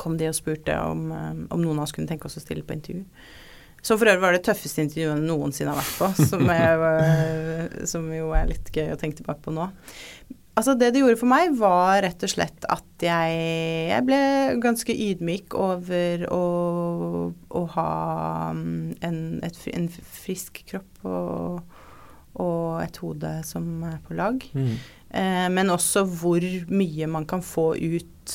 [0.00, 2.64] kom, de og spurte om, um, om, noen av oss kunne tenke oss å stille
[2.64, 3.04] på intervju.
[3.84, 8.32] Så for øvrig var det tøffeste intervjuet noensinne har vært på, som, jeg, som jo
[8.34, 9.68] er litt gøy å tenke tilbake på nå.
[10.56, 13.32] Altså det det gjorde for meg, var rett og slett at jeg,
[13.90, 14.20] jeg ble
[14.64, 16.44] ganske ydmyk over å,
[17.28, 17.90] å ha
[18.56, 21.58] mm, en, et, en, frisk kropp og,
[22.40, 24.46] og, et hode som er på lag.
[24.56, 24.70] Mm.
[25.20, 28.32] Eh, men også hvor mye man kan få ut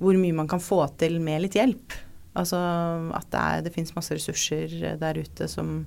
[0.00, 1.94] Hvor mye man kan få til med litt hjelp.
[2.34, 2.58] Altså
[3.14, 5.84] at det, er, det fins masse ressurser der ute som,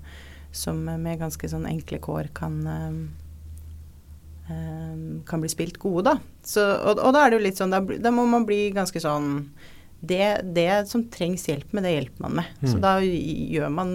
[0.55, 2.97] som med ganske sånn enkle kår kan eh,
[5.27, 6.17] kan bli spilt gode, da.
[6.45, 9.01] Så, og, og, da er det jo litt sånn, da, da må man bli ganske
[9.03, 9.29] sånn
[10.03, 12.57] det, det, som trengs hjelp med, det hjelper man med.
[12.59, 12.71] Mm.
[12.71, 13.93] Så da gjør man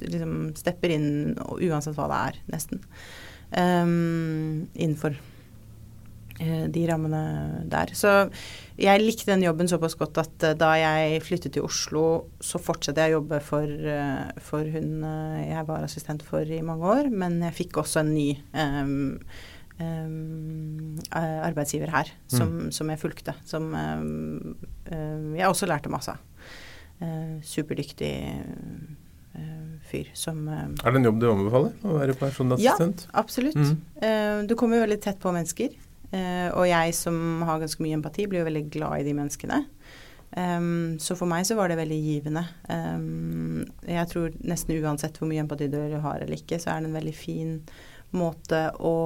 [0.00, 2.82] liksom Stepper inn uansett hva det er, nesten.
[3.54, 5.14] Um, innenfor
[6.40, 7.22] uh, de rammene
[7.70, 7.94] der.
[7.94, 8.16] Så
[8.74, 12.04] jeg likte den jobben såpass godt at uh, da jeg flyttet til Oslo,
[12.42, 15.06] så fortsatte jeg å jobbe for, uh, for hun
[15.44, 19.20] jeg var assistent for i mange år, men jeg fikk også en ny um,
[19.74, 22.66] Um, arbeidsgiver her som, mm.
[22.72, 23.32] som, jeg fulgte.
[23.42, 24.54] Som um,
[24.86, 26.20] um, jeg også lærte masse av.
[27.02, 28.12] Uh, superdyktig
[29.34, 31.72] uh, fyr som uh, Er det en jobb du anbefaler?
[31.82, 33.08] Å være personlig assistent?
[33.08, 33.58] Ja, absolutt.
[33.58, 34.46] Mm.
[34.46, 35.74] du kommer jo veldig tett på mennesker.
[36.54, 39.58] og jeg som har ganske mye empati, blir jo veldig glad i de menneskene.
[41.02, 42.44] Så for meg så var det veldig givende.
[43.86, 46.98] Jeg tror nesten uansett hvor mye empati du har eller ikke, så er det en
[47.00, 47.58] veldig fin
[48.16, 48.96] måte å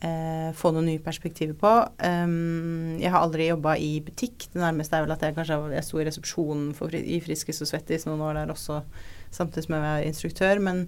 [0.00, 1.72] eh, få noen nye perspektiver på.
[2.00, 4.48] Um, jeg har aldri jobba i butikk.
[4.52, 7.70] Det nærmeste er vel at jeg kanskje jeg sto i resepsjonen for, i Friskis og
[7.70, 8.82] Svettis noen år der også,
[9.34, 10.62] samtidig som jeg var instruktør.
[10.68, 10.84] Men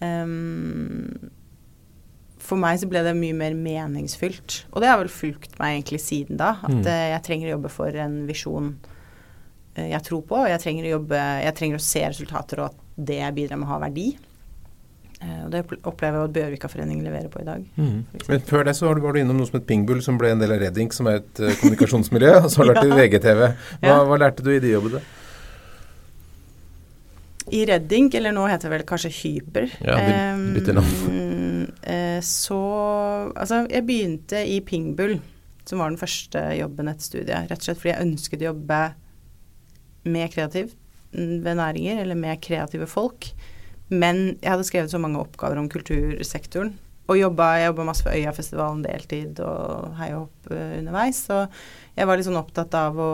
[0.00, 1.30] um,
[2.40, 4.64] for meg så ble det mye mer meningsfylt.
[4.72, 6.56] Og det har vel fulgt meg egentlig siden da.
[6.62, 6.86] At mm.
[6.86, 10.40] uh, jeg trenger å jobbe for en visjon uh, jeg tror på.
[10.42, 13.60] Og jeg trenger, å jobbe, jeg trenger å se resultater, og at det jeg bidrar
[13.60, 14.10] med, har verdi.
[15.20, 17.64] Eh, og Det opplever jeg at Bjørvika-foreningen leverer på i dag.
[17.76, 18.04] Mm.
[18.28, 20.54] Men Før det så var du innom noe som het Pingbull, som ble en del
[20.54, 22.36] av Redink, som er et uh, kommunikasjonsmiljø.
[22.44, 22.92] og så har du vært ja.
[22.92, 23.42] i VGTV.
[23.84, 25.02] Hva, hva, lærte du i de jobbene?
[27.50, 31.68] I Redding, eller nå heter det vel kanskje Hyper, ja, de bytter navn.
[31.84, 32.60] Uh, så
[33.34, 35.18] Altså, jeg begynte i Pingbull,
[35.68, 37.50] som var den første jobben etter studiet.
[37.50, 38.82] Rett og slett fordi jeg ønsket å jobbe
[40.08, 40.72] med kreativ
[41.12, 43.34] ved næringer, eller med kreative folk.
[43.90, 46.76] Men jeg hadde skrevet så mange oppgaver om kultursektoren,
[47.10, 51.24] og jobba, jeg jobba masse for Øyafestivalen deltid og hei og hopp uh, underveis.
[51.26, 51.40] Så
[51.96, 53.10] jeg var litt sånn opptatt av å,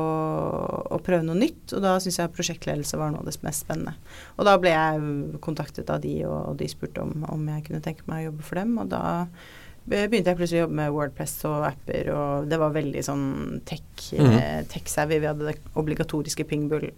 [0.93, 3.97] å prøve noe nytt, og da syns jeg prosjektledelse var noe av det mest spennende.
[4.37, 8.05] Og da ble jeg kontaktet av de, og de spurte om, om jeg kunne tenke
[8.11, 9.05] meg å jobbe for dem, og da
[9.87, 13.27] begynte jeg plutselig å jobbe med Wordpress og apper, og det var veldig sånn
[13.69, 13.85] tech,
[14.19, 14.33] mm.
[14.35, 15.21] eh, tech-savvy.
[15.23, 16.89] Vi hadde det obligatoriske pingbull,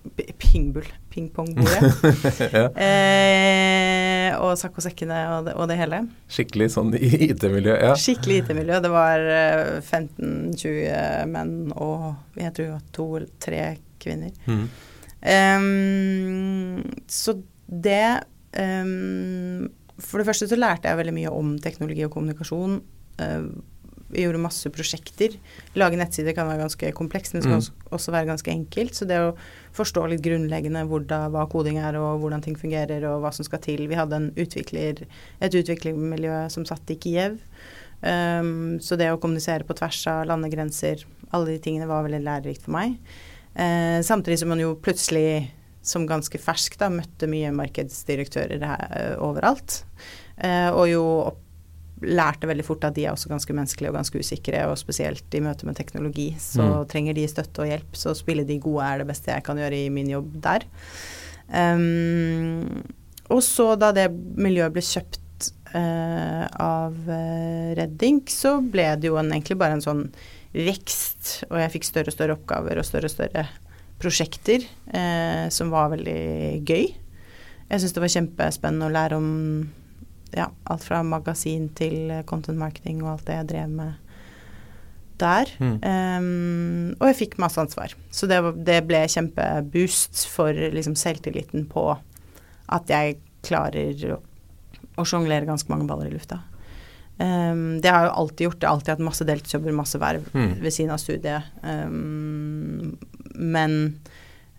[0.40, 1.90] pingbull pingpongbordet.
[2.56, 2.64] ja.
[2.72, 6.02] eh, og sakkosekkene og, og, det hele.
[6.32, 7.94] Skikkelig sånn IT-miljø, ja.
[7.98, 8.80] Skikkelig IT-miljø.
[8.84, 9.26] Det var
[9.82, 13.64] 15-20 eh, menn og jeg tror to-tre
[14.00, 14.32] kvinner.
[14.48, 14.68] Mm.
[15.18, 17.34] Um, så
[17.66, 18.22] det
[18.56, 19.68] um,
[19.98, 22.78] for det første så lærte jeg veldig mye om teknologi og kommunikasjon.
[24.08, 25.34] Vi gjorde masse prosjekter.
[25.76, 27.88] Lage nettsider kan være ganske komplekst, men det kan mm.
[27.96, 28.94] også være ganske enkelt.
[28.96, 29.34] Så det å
[29.76, 33.60] forstå litt grunnleggende hvordan, hva koding er, og hvordan ting fungerer, og hva som skal
[33.64, 35.04] til Vi hadde utvikler,
[35.44, 37.36] et utviklermiljø som satt i Kiev.
[38.00, 41.02] Um, så det å kommunisere på tvers av landegrenser,
[41.34, 42.96] alle de tingene var veldig lærerikt for meg.
[43.58, 45.50] Uh, samtidig som man jo plutselig
[45.88, 49.82] som ganske fersk da, møtte mye markedsdirektører her, uh, overalt.
[50.38, 51.04] Eh, og jo
[51.98, 55.42] lærte veldig fort at de er også ganske menneskelige og ganske usikre, og spesielt i
[55.42, 56.28] møte med teknologi.
[56.38, 56.88] Så mm.
[56.92, 59.80] trenger de støtte og hjelp, så spille de gode er det beste jeg kan gjøre
[59.86, 60.66] i min jobb der.
[61.48, 62.84] Um,
[63.32, 66.94] og så da det miljøet ble kjøpt uh, av
[67.78, 70.06] Redding, så ble det jo en, egentlig bare en sånn
[70.54, 73.48] vekst, og jeg fikk større og større oppgaver og større og større
[73.98, 76.88] prosjekter eh, som var veldig gøy.
[77.68, 79.30] Jeg syns det var kjempespennende å lære om
[80.36, 84.08] ja, alt fra magasin til content marketing og alt det jeg drev med
[85.18, 85.50] der.
[85.58, 85.78] Mm.
[85.82, 87.94] Um, og jeg fikk masse ansvar.
[88.14, 91.90] Så det, det ble kjempeboost for liksom, selvtilliten på
[92.68, 94.20] at jeg klarer å,
[94.98, 96.42] å sjonglere ganske mange baller i lufta.
[97.18, 98.60] Um, det har jeg jo alltid gjort.
[98.62, 100.52] Jeg har alltid hatt masse deltidsjobber, masse verv mm.
[100.62, 101.50] ved siden av studiet.
[101.64, 102.94] Um,
[103.38, 103.98] men,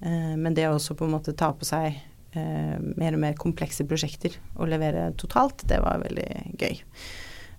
[0.03, 1.99] uh, men, det å også på en måte ta på seg
[2.35, 6.81] uh, mer og mer komplekse prosjekter og levere totalt, det var veldig gøy.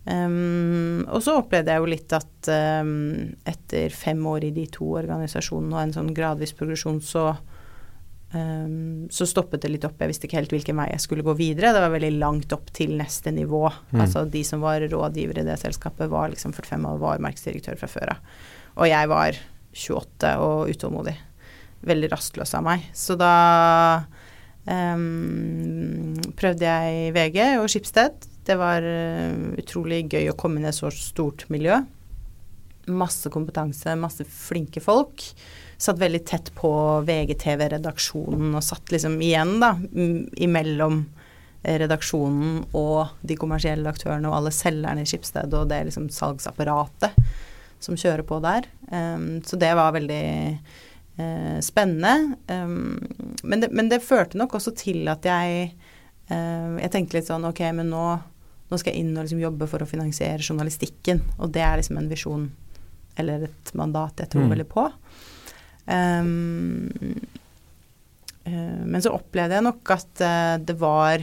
[0.00, 5.76] Um, og så opplevde jeg jo litt at etter fem år i de to organisasjonene
[5.76, 7.34] og en sånn gradvis progresjon, så
[8.32, 9.98] Um, så stoppet det litt opp.
[9.98, 11.72] Jeg visste ikke helt hvilken vei jeg skulle gå videre.
[11.74, 13.64] Det var veldig langt opp til neste nivå.
[13.90, 14.02] Mm.
[14.04, 17.90] Altså de som var rådgivere i det selskapet, var liksom 45 år, var markedsdirektør fra
[17.90, 18.36] før av.
[18.78, 19.40] Og jeg var
[19.74, 21.14] 28 og utålmodig.
[21.86, 22.84] Veldig rastløs av meg.
[22.96, 23.34] Så da
[24.66, 28.28] um, prøvde jeg VG og Skipsted.
[28.46, 31.80] Det var uh, utrolig gøy å komme inn i et så stort miljø.
[32.90, 35.30] Masse kompetanse, masse flinke folk
[35.80, 36.70] satt veldig tett på
[37.08, 39.72] VGTV-redaksjonen og satt liksom igjen, da,
[40.44, 40.98] imellom
[41.62, 47.16] eh, redaksjonen og de kommersielle aktørene og alle selgerne i Skipsted og det liksom salgsapparatet
[47.80, 48.68] som kjører på der.
[48.92, 50.24] Um, så det var veldig
[51.18, 52.36] uh, spennende.
[52.46, 52.98] Um,
[53.42, 55.72] men, det, men, det, førte nok også til at jeg
[56.30, 58.04] uh, Jeg tenkte litt sånn Ok, men nå,
[58.70, 61.24] nå skal jeg inn og liksom jobbe for å finansiere journalistikken.
[61.40, 62.48] Og det er liksom en visjon
[63.20, 64.54] eller et mandat jeg tror mm.
[64.54, 64.86] veldig på.
[65.90, 66.86] Um,
[68.44, 70.26] uh, men så opplevde jeg nok at
[70.62, 71.22] det var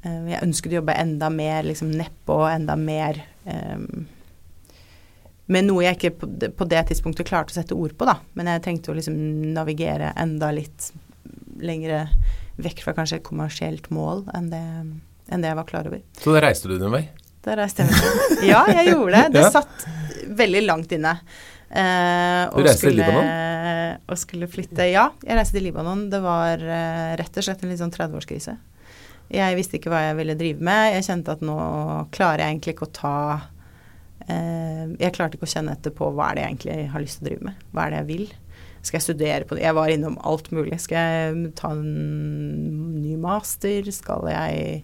[0.00, 4.06] Jeg ønsket å jobbe enda mer liksom nedpå, enda mer um,
[5.50, 8.18] med noe jeg ikke på det, på det, tidspunktet klarte å sette ord på, da.
[8.38, 9.16] Men jeg tenkte å liksom
[9.56, 10.90] navigere enda litt
[11.60, 12.04] lengre
[12.60, 14.64] vekk fra kanskje et kommersielt mål enn det,
[15.30, 16.02] enn det jeg var klar over.
[16.20, 17.04] Så da reiste du din vei?
[17.44, 18.42] Da reiste jeg meg.
[18.50, 19.26] Ja, jeg gjorde det.
[19.36, 19.52] Det ja.
[19.54, 19.86] satt
[20.40, 21.14] veldig langt inne.
[21.70, 23.30] Eh, du reiste til Libanon?
[24.10, 26.08] Og skulle flytte Ja, jeg reiste til Libanon.
[26.12, 28.58] Det var eh, rett og slett en litt sånn 30-årskrise.
[29.30, 30.96] Jeg visste ikke hva jeg ville drive med.
[30.96, 31.56] Jeg kjente at nå
[32.14, 33.16] klarer jeg egentlig ikke å ta
[35.00, 37.24] Jeg klarte ikke å kjenne etter på hva er det jeg egentlig har lyst til
[37.24, 37.64] å drive med.
[37.70, 38.26] Hva er det jeg vil?
[38.80, 39.64] Skal jeg studere på det?
[39.66, 40.78] Jeg var innom alt mulig.
[40.80, 43.90] Skal jeg ta en ny master?
[43.94, 44.82] Skal jeg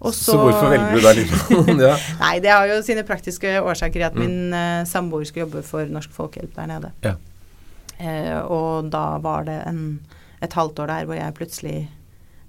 [0.00, 1.96] så, så, hvorfor velger du deg litt ja.
[2.22, 4.22] Nei, det har jo sine praktiske årsaker i at mm.
[4.22, 6.92] min uh, samboer skulle jobbe for Norsk Folkehjelp der nede.
[7.04, 7.16] Ja.
[8.00, 10.00] Uh, og da var det en,
[10.40, 11.76] et halvt år der hvor jeg plutselig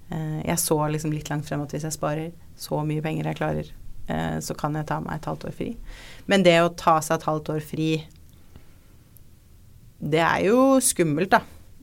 [0.08, 3.40] uh, Jeg så liksom litt langt frem at hvis jeg sparer så mye penger jeg
[3.42, 3.68] klarer,
[4.42, 5.68] så kan jeg ta meg et halvt år fri.
[6.30, 7.88] Men det å ta seg et halvt år fri,
[10.02, 11.42] det er jo skummelt, da.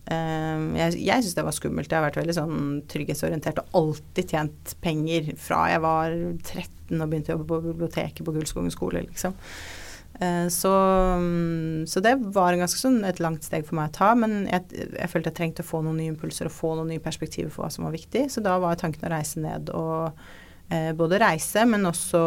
[0.09, 1.91] Ehm, jeg jeg syns det var skummelt.
[1.91, 7.11] Jeg har vært veldig sånn trygghetsorientert og alltid tjent penger fra jeg var 13 og
[7.11, 9.37] begynte å jobbe på biblioteket på Gullskogen skole, liksom.
[10.19, 10.73] Ehm, så,
[11.85, 14.65] så, det var ganske sånn et langt steg for meg å ta, men jeg,
[14.97, 17.67] jeg, følte jeg trengte å få noen nye impulser og få noen nye perspektiver for
[17.67, 18.27] hva som var viktig.
[18.33, 20.17] Så da var tanken å reise ned og
[20.71, 22.21] eh, både reise, men også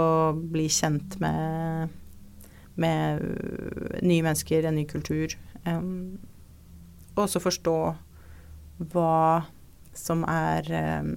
[0.52, 1.92] bli kjent med,
[2.80, 3.24] med
[4.02, 5.34] nye mennesker, en ny kultur.
[5.66, 6.18] Um,
[7.14, 7.76] og også forstå
[8.92, 9.44] hva
[9.94, 10.70] som er
[11.02, 11.12] um,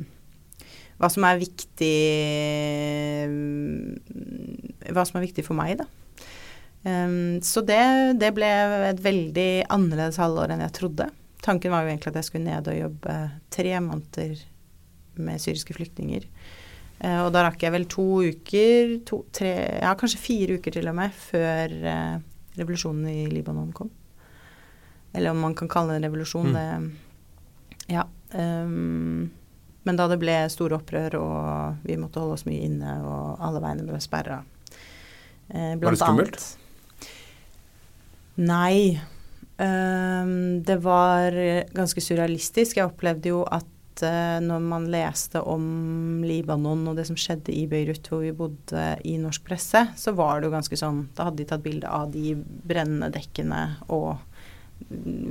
[0.95, 1.95] hva som er viktig
[4.95, 5.87] Hva som er viktig for meg, da.
[6.85, 7.81] Um, så det,
[8.21, 8.47] det, ble
[8.91, 11.09] et veldig annerledes halvår enn jeg trodde.
[11.45, 13.15] Tanken var jo egentlig at jeg skulle ned og jobbe
[13.53, 14.43] tre måneder
[15.25, 16.27] med syriske flyktninger.
[17.05, 20.89] Uh, og da rakk jeg vel to uker, to, tre, ja kanskje fire uker til
[20.89, 22.15] og med, før uh,
[22.57, 23.91] revolusjonen i Libanon kom.
[25.13, 26.51] Eller om man kan kalle det en revolusjon.
[26.51, 26.55] Mm.
[26.57, 28.07] Det, ja.
[28.33, 29.29] Um,
[29.85, 33.61] men da det ble store opprør, og vi måtte holde oss mye inne, og alle
[33.61, 34.39] veiene ble sperra
[35.53, 36.39] eh, Var det skummelt?
[36.41, 37.11] Annet,
[38.35, 38.97] Nei.
[39.61, 41.37] Um, det var
[41.71, 42.81] ganske surrealistisk.
[42.81, 43.69] Jeg opplevde jo at
[44.03, 48.85] uh, når man leste om Libanon og det som skjedde i Beirut, hvor vi bodde
[49.07, 52.11] i norsk presse, så var det jo ganske sånn Da hadde de tatt bilde av
[52.13, 53.61] de brennende dekkene
[53.93, 54.17] og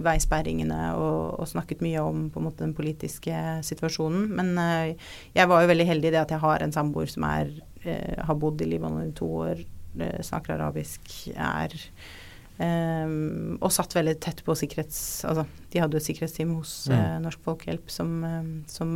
[0.04, 4.26] veisperringene og, og, snakket mye om på en måte den politiske situasjonen.
[4.38, 7.26] Men uh, jeg var jo veldig heldig i det at jeg har en samboer som
[7.28, 7.52] er,
[7.84, 11.06] uh, har bodd i Libanon i to år, snakker arabisk,
[11.38, 11.70] er
[12.54, 14.98] Um, og satt veldig tett på sikkerhets...
[15.26, 16.94] Altså, de hadde et sikkerhetsteam hos mm.
[16.94, 18.92] uh, Norsk Folkehjelp som, uh, som,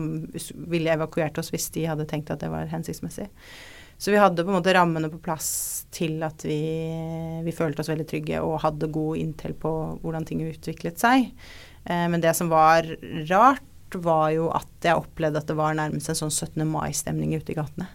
[0.70, 3.26] ville evakuert oss hvis de hadde tenkt at det var hensiktsmessig.
[3.98, 5.50] Så vi hadde på en måte rammene på plass
[5.90, 6.60] til at vi,
[7.42, 11.26] vi følte oss veldig trygge og hadde god inntil på hvordan ting utviklet seg.
[11.82, 12.86] Uh, men det som var
[13.26, 13.64] rart,
[13.96, 16.60] var jo at jeg opplevde at det var nærmest en sånn 17.
[16.68, 17.88] mai-stemning ute i gatene.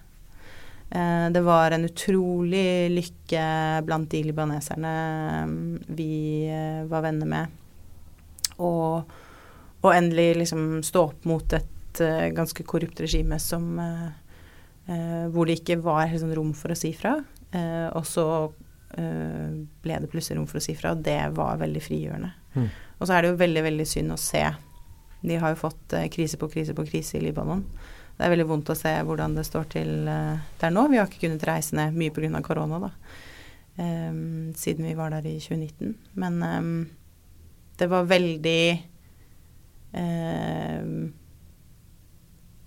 [0.94, 3.44] Eh, det var en utrolig lykke
[3.82, 4.94] blant de libaneserne
[5.50, 7.56] mm, vi eh, var venner med.
[8.62, 9.14] Og,
[9.82, 13.80] og endelig liksom stå opp mot et uh, ganske korrupt regime som
[15.34, 17.16] Hvor det ikke var helt sånn rom for å si fra.
[17.96, 18.26] og så
[18.92, 22.32] ble det plutselig rom for å si fra, og det var veldig frigjørende.
[22.54, 22.68] Mm.
[23.00, 24.44] Og så er det jo veldig, veldig synd å se.
[25.22, 27.64] De har jo fått krise på krise på krise i Libanon.
[28.14, 30.86] Det er veldig vondt å se hvordan det står til uh, der nå.
[30.92, 32.42] Vi har ikke kunnet reise ned mye pga.
[32.46, 32.92] korona, da.
[33.74, 35.96] Um, siden vi var der i 2019.
[36.22, 36.74] Men um,
[37.82, 38.84] det var veldig
[39.98, 41.14] um,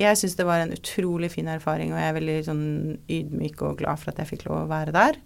[0.02, 2.64] Jeg syns det var en utrolig fin erfaring, og jeg er veldig sånn
[3.06, 5.20] ydmyk og glad for at jeg fikk lov å være der.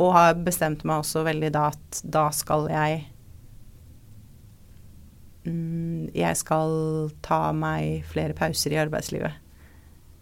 [0.00, 3.02] Og har bestemt meg også veldig da at da skal jeg
[5.44, 6.72] mm, Jeg skal
[7.26, 9.47] ta meg flere pauser i arbeidslivet eh,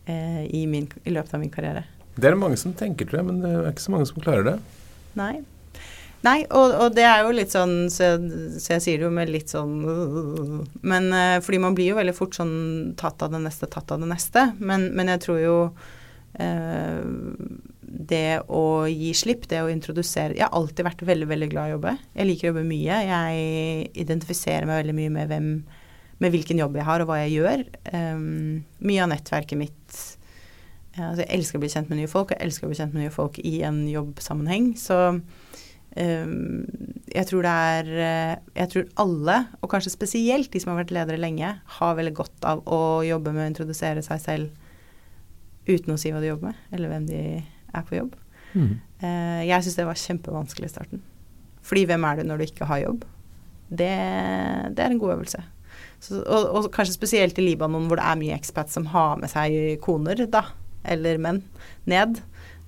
[0.07, 1.83] i, min, i, løpet av min karriere.
[2.17, 4.23] Det er det mange som tenker, tror jeg, men det er ikke så mange som
[4.23, 4.57] klarer det.
[5.19, 5.35] Nei.
[6.25, 8.31] Nei, og, og det er jo litt sånn så jeg,
[8.63, 9.75] så jeg, sier det jo med litt sånn
[10.81, 12.57] Men uh, fordi man blir jo veldig fort sånn
[12.99, 14.49] tatt av det neste, tatt av det neste.
[14.59, 15.57] Men, men jeg tror jo
[16.41, 17.03] eh,
[17.87, 21.75] det å gi slipp, det å introdusere Jeg har alltid vært veldig, veldig glad i
[21.75, 21.97] å jobbe.
[22.17, 23.01] Jeg liker å jobbe mye.
[23.11, 25.51] Jeg identifiserer meg veldig mye med hvem
[26.23, 27.63] med hvilken jobb jeg har og hva jeg gjør.
[27.93, 29.86] Um, mye av nettverket mitt
[30.97, 32.95] altså Jeg elsker å bli kjent med nye folk, og jeg elsker å bli kjent
[32.97, 34.69] med nye folk i en jobbsammenheng.
[34.81, 36.37] Så um,
[37.13, 40.95] jeg tror det er eh, Jeg tror alle, og kanskje spesielt de som har vært
[40.97, 44.63] ledere lenge, har veldig godt av å jobbe med å introdusere seg selv
[45.67, 48.15] uten å si hva de jobber med, eller hvem de er på jobb.
[48.55, 48.73] Mm.
[49.03, 51.05] Uh, jeg syns det var kjempevanskelig i starten.
[51.67, 53.05] Fordi hvem er du når du ikke har jobb?
[53.67, 53.93] Det,
[54.79, 55.41] det er en god øvelse.
[55.99, 59.33] Så, og, og, kanskje spesielt i Libanon, hvor det er mye expats som har med
[59.33, 60.45] seg koner, da,
[60.87, 61.43] eller menn,
[61.85, 62.21] ned.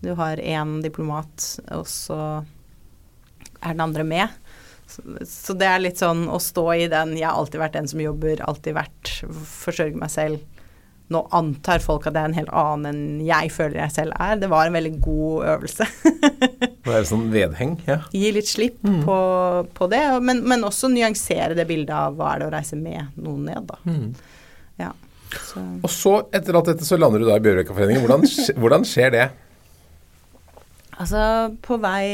[0.03, 2.21] Du har én diplomat, og så
[3.59, 4.37] er den andre med.
[4.89, 7.89] Så, så, det er litt sånn å stå i den 'jeg har alltid vært den
[7.91, 9.11] som jobber, alltid vært
[9.45, 10.47] forsørge meg selv'.
[11.09, 14.37] Nå antar folk at det er en helt annen enn jeg føler jeg selv er.
[14.37, 15.87] Det var en veldig god øvelse.
[16.89, 17.99] Det er sånn vedheng, ja.
[18.17, 19.03] Gi litt slipp mm.
[19.05, 19.17] på,
[19.77, 23.19] på, det, men, men, også nyansere det bildet av hva er det å reise med
[23.21, 23.77] noen ned, da.
[23.85, 24.15] Mm.
[24.81, 24.95] Ja.
[25.29, 25.61] Så.
[25.83, 28.05] Og så, etter alt dette, så lander du da i Bjørvikaforeningen.
[28.05, 28.25] Hvordan,
[28.63, 29.27] hvordan skjer det?
[30.99, 31.21] Altså,
[31.63, 32.07] på vei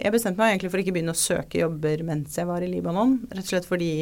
[0.00, 3.18] Jeg bestemte meg egentlig for ikke begynne å søke jobber mens jeg var i Libanon.
[3.28, 3.92] Rett og slett fordi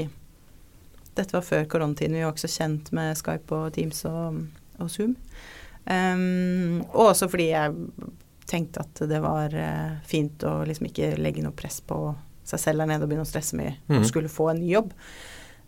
[1.19, 2.15] dette var før koronatiden.
[2.15, 4.39] Vi var ikke så kjent med Skype og Teams og,
[4.79, 5.17] og Zoom.
[5.89, 7.75] Um, og også fordi jeg
[8.49, 11.97] tenkte at det var uh, fint å liksom ikke legge noe press på
[12.49, 13.99] seg selv der nede og begynne å stresse mye mm.
[13.99, 14.93] og skulle få en ny jobb.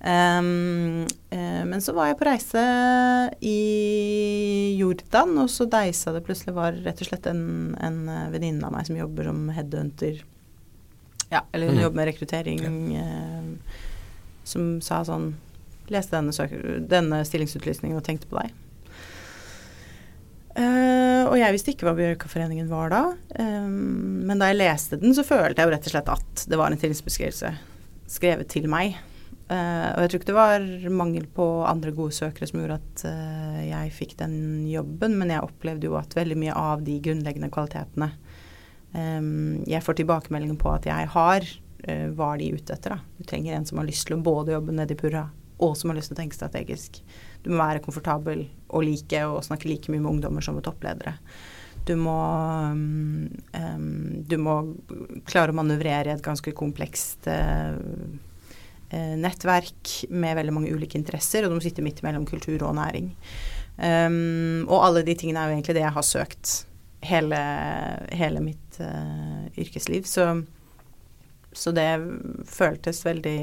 [0.01, 2.63] Um, uh, men så var jeg på reise
[3.45, 3.59] i
[4.79, 8.01] Jordan, og så deisa det plutselig var rett og slett en, en
[8.33, 10.25] venninne av meg som jobber som headhunter.
[11.31, 11.85] Ja, eller hun mm.
[11.85, 12.65] jobber med rekruttering,
[12.97, 13.79] uh,
[14.49, 15.33] som sa sånn
[15.91, 16.31] Leste denne,
[16.87, 18.53] denne stillingsutlysningen og tenkte på deg.
[20.55, 23.03] Uh, og jeg visste ikke hva Bjørkaforeningen var da.
[23.39, 26.59] Um, men da jeg leste den, så følte jeg jo rett og slett at det
[26.59, 27.53] var en stillingsbeskrivelse
[28.11, 28.99] skrevet til meg.
[29.51, 33.03] Uh, og jeg tror ikke det var mangel på andre gode søkere som gjorde at
[33.11, 34.37] uh, jeg fikk den
[34.71, 38.13] jobben, men jeg opplevde jo at veldig mye av de grunnleggende kvalitetene
[38.95, 41.51] um, jeg får tilbakemeldingen på at jeg har,
[42.13, 42.93] var de ute etter.
[42.93, 43.17] Da.
[43.17, 45.23] Du trenger en som har lyst til å både jobbe nede i purra,
[45.65, 46.99] og som har lyst til å tenke strategisk.
[47.41, 51.15] Du må være komfortabel og like og snakke like mye med ungdommer som med toppledere.
[51.89, 52.19] Du må,
[52.77, 53.31] um,
[54.29, 54.57] du må
[55.25, 57.81] klare å manøvrere i et ganske komplekst uh,
[58.91, 63.13] nettverk med veldig mange ulike interesser, og de sitter midt mellom kultur og næring.
[63.81, 66.55] Um, og alle de tingene er jo egentlig det jeg har søkt
[67.09, 67.39] hele,
[68.13, 70.09] hele mitt uh, yrkesliv.
[70.11, 70.27] Så
[71.53, 71.89] så det
[72.47, 73.39] føltes veldig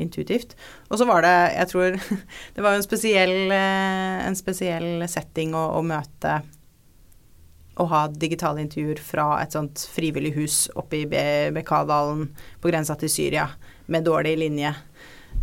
[0.00, 0.56] intuitivt.
[0.90, 1.98] Og så var det, jeg tror
[2.56, 6.40] Det var en spesiell, eh, en spesiell setting å, å møte
[7.78, 11.06] å ha digitale intervjuer fra et sånt frivillig hus oppe i
[11.54, 12.28] Bekkadalen
[12.62, 13.48] på grensa til Syria
[13.92, 14.74] med dårlig linje.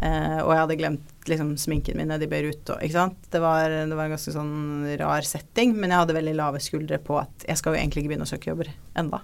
[0.01, 2.63] Uh, og jeg hadde glemt liksom, sminken min nede i Beirut.
[2.73, 2.81] Og?
[2.81, 6.97] Det var, det var, en ganske sånn rar setting, men jeg hadde veldig lave skuldre
[7.03, 9.21] på at jeg skal jo egentlig ikke begynne å søke jobber enda.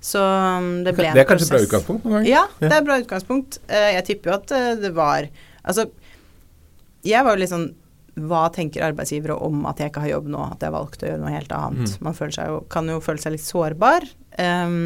[0.00, 1.18] Så um, det ble en prosess.
[1.18, 2.30] Det er kanskje et bra utgangspunkt noen ganger?
[2.30, 3.60] Ja, det er et bra utgangspunkt.
[3.68, 5.28] Eh, jeg tipper jo at eh, det var
[5.60, 5.90] Altså,
[7.04, 7.66] jeg var jo litt sånn
[8.20, 11.08] hva tenker arbeidsgivere om at jeg ikke har jobb nå, at jeg har valgt å
[11.08, 11.92] gjøre noe helt annet.
[11.92, 12.06] Mm.
[12.08, 14.06] Man jo, kan jo føle seg litt sårbar.
[14.40, 14.80] Um,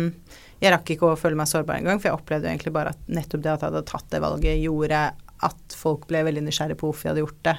[0.65, 3.45] jeg rakk ikke å føle meg sårbar engang, for jeg opplevde egentlig bare at nettopp
[3.45, 5.07] det at jeg hadde tatt det valget, gjorde
[5.45, 7.57] at folk ble veldig nysgjerrige på hvorfor jeg hadde gjort det,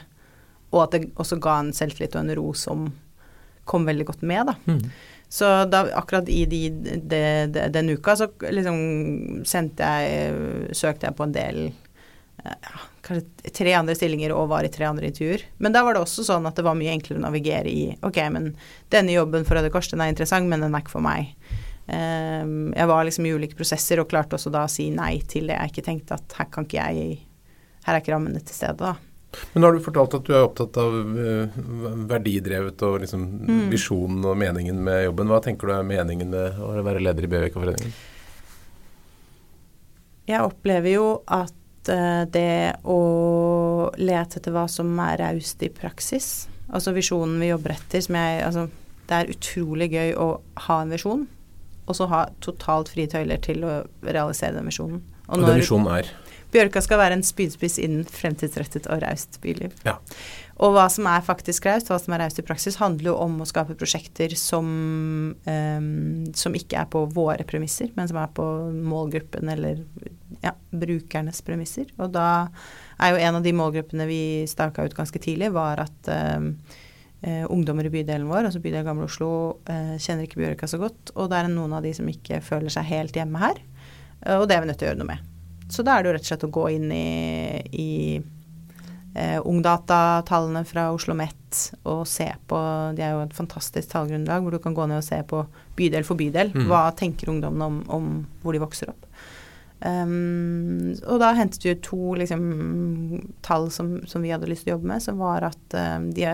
[0.73, 2.87] og at det også ga en selvtillit og en ro som
[3.69, 4.57] kom veldig godt med, da.
[4.69, 4.81] Mm.
[5.35, 8.77] Så da, akkurat i de, de, de, den uka så liksom
[9.47, 11.57] sendte jeg Søkte jeg på en del
[12.45, 12.75] ja,
[13.05, 15.47] kanskje tre andre stillinger og var i tre andre intervjuer.
[15.57, 18.19] Men da var det også sånn at det var mye enklere å navigere i Ok,
[18.33, 18.51] men
[18.93, 21.33] denne jobben for Røde Kors den er interessant, men den er ikke for meg.
[21.85, 25.51] Um, jeg var liksom i ulike prosesser og klarte også da å si nei til
[25.51, 27.19] det jeg ikke tenkte at her kan ikke jeg
[27.85, 28.95] Her er ikke rammene til stede, da.
[29.53, 31.59] Men har du fortalt at du er opptatt av uh,
[32.09, 33.59] verdidrevet og liksom mm.
[33.69, 35.29] visjonen og meningen med jobben.
[35.29, 37.93] Hva tenker du er meningen med å være leder i BVK-foreningen?
[40.25, 42.99] Jeg opplever jo at uh, det å
[44.01, 48.41] lete etter hva som er raust i praksis, altså visjonen vi jobber etter, som jeg
[48.47, 48.67] Altså,
[49.05, 50.29] det er utrolig gøy å
[50.65, 51.27] ha en visjon,
[51.85, 55.03] og så ha totalt frie tøyler til å realisere den visjonen.
[55.27, 56.09] Og, og den visjonen er?
[56.55, 59.73] Bjørka skal være en spydspiss innen fremtidsrettet og raust byliv.
[59.83, 59.97] Ja.
[60.63, 63.41] Og hva som er faktisk raust, hva som er raust i praksis, handler jo om
[63.43, 64.69] å skape prosjekter som,
[65.35, 65.89] um,
[66.37, 69.83] som ikke er på våre premisser, men som er på målgruppen eller
[70.45, 71.91] ja, brukernes premisser.
[71.99, 72.47] Og da
[73.03, 76.53] er jo en av de målgruppene vi staka ut ganske tidlig, var at um,
[77.25, 79.29] uh, ungdommer i bydelen vår, altså bydel Gamle Oslo,
[79.69, 81.13] eh, kjenner ikke Bjørka så godt.
[81.15, 83.61] Og det er noen av de som ikke føler seg helt hjemme her.
[84.25, 85.31] Uh, og det er vi nødt til å gjøre noe med.
[85.71, 87.05] Så da er det jo rett og slett å gå inn i,
[87.73, 87.91] i
[89.15, 92.59] eh, Ungdata-tallene fra Oslo OsloMet og se på
[92.97, 95.41] De er jo et fantastisk tallgrunnlag hvor du kan gå ned og se på
[95.77, 96.51] bydel for bydel.
[96.53, 96.67] Mm.
[96.69, 98.11] Hva tenker ungdommene om, om,
[98.43, 99.09] hvor de vokser opp?
[99.85, 102.45] Um, og da hentet vi ut to liksom,
[103.45, 106.25] tall som, som, vi hadde lyst til å jobbe med, som var at um, de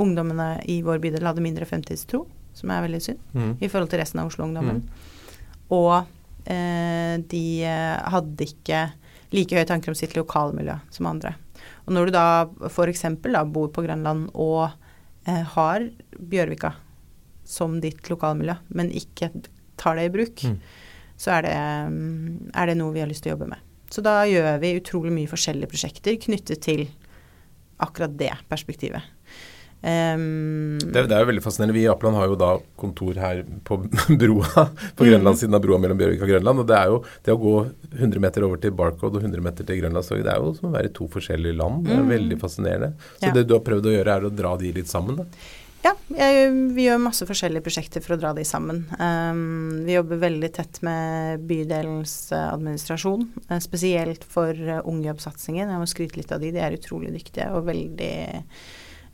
[0.00, 2.24] ungdommene i vår bydel hadde mindre fremtidstro,
[2.54, 3.56] som er veldig synd, mm.
[3.60, 4.82] i forhold til resten av Oslo-ungdommen.
[4.82, 5.64] Mm.
[5.74, 5.94] Og
[6.44, 8.84] Eh, de eh, hadde ikke
[9.34, 11.34] like høye tanker om sitt lokalmiljø som andre.
[11.88, 12.26] Og når du da
[12.68, 13.04] f.eks.
[13.52, 14.66] bor på Grønland og
[15.26, 15.86] eh, har
[16.18, 16.74] Bjørvika
[17.48, 19.30] som ditt lokalmiljø, men ikke
[19.80, 20.58] tar det i bruk, mm.
[21.20, 21.56] så er det,
[21.92, 23.72] mm, er det, noe vi har lyst til å jobbe med.
[23.92, 26.86] Så da gjør vi utrolig mye forskjellige prosjekter knyttet til
[27.84, 29.12] akkurat det perspektivet.
[29.84, 31.76] Um, det, det, er jo veldig fascinerende.
[31.76, 33.76] Vi i Apeland har jo da kontor her på
[34.22, 36.62] broa på Grønlandssiden siden av broa mellom Bjørvik og Grønland.
[36.62, 37.56] Og det er jo det å gå
[37.90, 40.76] 100 meter over til Barcode og 100 meter til Grønland, det er jo som å
[40.76, 41.84] være i to forskjellige land.
[41.84, 42.14] Det er mm.
[42.14, 42.94] veldig fascinerende.
[43.18, 43.34] Så ja.
[43.36, 45.28] det du har prøvd å gjøre, er å dra de litt sammen, da?
[45.84, 48.86] Ja, jeg, vi gjør masse forskjellige prosjekter for å dra de sammen.
[48.96, 55.68] Um, vi jobber veldig tett med bydelens uh, administrasjon, uh, spesielt for uh, ungjobbsatsingen.
[55.68, 58.64] Jeg må skryte litt av de, de er utrolig dyktige og veldig eh,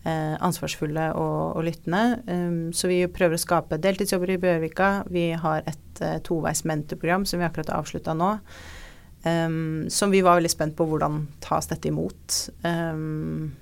[0.08, 2.20] ansvarsfulle og, og lyttende.
[2.24, 4.90] Um, så vi prøver å skape deltidsjobber i Bjørvika.
[5.12, 8.30] Vi har et uh, toveis mentorprogram som vi akkurat har avslutta nå.
[9.24, 12.38] Um, som vi var veldig spent på hvordan tas dette imot.
[12.64, 13.52] Um,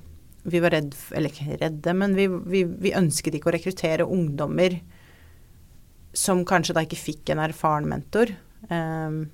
[0.49, 4.79] vi var redd, eller ikke redde, men vi, vi, vi, ønsket ikke å rekruttere ungdommer
[6.17, 8.31] som kanskje da ikke fikk en erfaren mentor.
[8.71, 9.27] Um,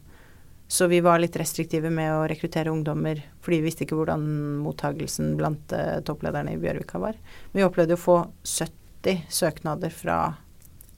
[0.74, 4.24] så vi var litt restriktive med å rekruttere ungdommer, fordi vi visste ikke hvordan
[4.64, 7.14] mottagelsen blant uh, topplederne i Bjørvika var.
[7.54, 10.16] Vi opplevde å få 70 søknader fra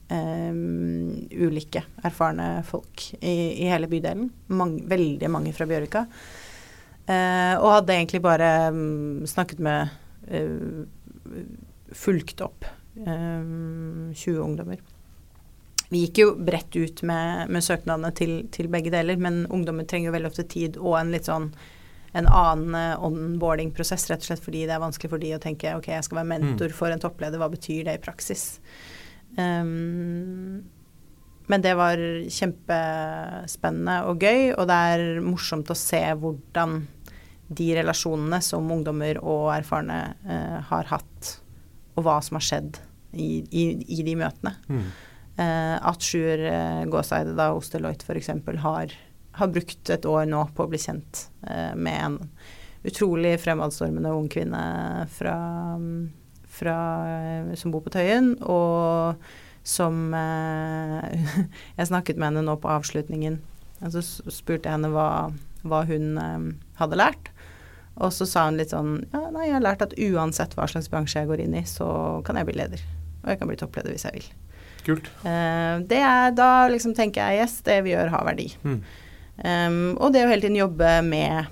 [0.09, 4.31] um, ulike erfarne folk i, i hele bydelen.
[4.57, 6.07] Mang, veldig mange fra Bjørvika.
[7.05, 9.93] Uh, og hadde egentlig bare um, snakket med
[10.33, 10.85] uh,
[11.93, 12.65] Fulgt opp
[12.97, 14.81] um, 20 ungdommer.
[15.93, 20.11] Vi gikk jo bredt ut med, med søknadene til, til, begge deler, men ungdommer trenger
[20.11, 21.51] jo veldig ofte tid og en litt sånn
[22.17, 25.91] en annen onboarding-prosess, rett og slett fordi det er vanskelig for de å tenke ok,
[25.93, 26.77] jeg skal være mentor mm.
[26.79, 28.47] for en toppleder, hva betyr det i praksis?
[29.37, 30.65] Um,
[31.47, 32.01] men det var
[32.33, 36.81] kjempespennende og gøy, og det er morsomt å se hvordan
[37.47, 41.37] de relasjonene som ungdommer og erfarne uh, har hatt,
[41.95, 42.81] og hva som har skjedd
[43.13, 43.67] i, i,
[43.99, 44.57] i de møtene.
[44.73, 44.89] Mm.
[45.37, 48.31] Uh, at Sjur uh, Gåseide da hos Deloitte f.eks.
[48.63, 48.95] Har,
[49.37, 52.21] har brukt et år nå på å bli kjent uh, med en
[52.87, 54.63] utrolig fremadstormende ung kvinne
[55.13, 55.37] fra
[56.57, 56.77] fra,
[57.09, 59.21] eh, som bor på Tøyen, og
[59.67, 61.27] som eh,
[61.79, 63.41] Jeg snakket med henne nå på avslutningen,
[63.83, 65.09] og så spurte jeg henne hva,
[65.67, 66.47] hva hun eh,
[66.81, 67.33] hadde lært.
[67.97, 70.91] Og så sa hun litt sånn Ja, nei, jeg har lært at uansett hva slags
[70.93, 71.89] bransje jeg går inn i, så
[72.27, 72.83] kan jeg bli leder.
[73.23, 74.27] Og jeg kan bli toppleder hvis jeg vil.
[74.87, 75.11] Kult.
[75.25, 78.49] Uh, det er, da liksom tenker jeg yes, det vi gjør har verdi.
[78.63, 78.81] Mm.
[79.37, 81.51] Um, og det å hele tiden jobbe med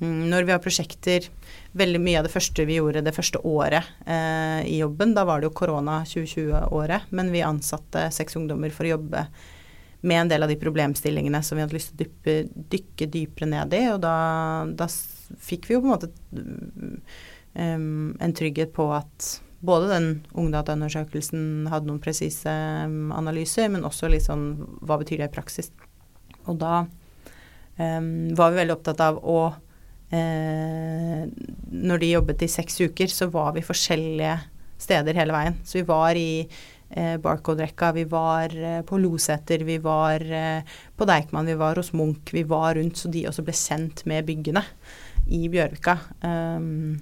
[0.00, 1.26] mm, Når vi har prosjekter
[1.74, 5.14] veldig mye av det første vi gjorde det første året eh, i jobben.
[5.16, 9.26] Da var det jo korona 2020-året, men vi ansatte seks ungdommer for å jobbe
[10.04, 13.48] med en del av de problemstillingene som vi hadde lyst til å dyppe, dykke dypere
[13.50, 13.82] ned i.
[13.94, 14.16] Og da,
[14.76, 14.88] da,
[15.40, 16.10] fikk vi jo på en måte
[17.56, 19.30] um, en trygghet på at
[19.64, 22.52] både den ungdataundersøkelsen hadde noen presise
[22.84, 24.52] um, analyser, men også litt sånn
[24.84, 25.70] hva betyr det i praksis.
[26.44, 29.38] Og da um, var vi veldig opptatt av å
[30.12, 34.36] eh, Når de jobbet i seks uker, så var vi forskjellige
[34.84, 35.58] steder hele veien.
[35.64, 41.08] Så vi var i eh, Barcode-rekka, vi var eh, på Loseter, vi var eh, på
[41.08, 44.64] Deichman, vi var hos Munch, vi var rundt så de også ble kjent med byggene
[45.32, 45.98] i Bjørvika.
[46.20, 47.00] Um,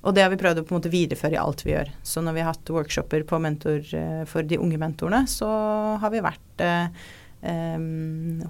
[0.00, 1.90] og det har vi prøvd å på en måte videreføre i alt vi gjør.
[2.06, 5.48] Så når vi har hatt workshoper på mentor, eh, for de unge mentorene, så
[6.00, 7.02] har vi vært eh,
[7.44, 7.82] eh,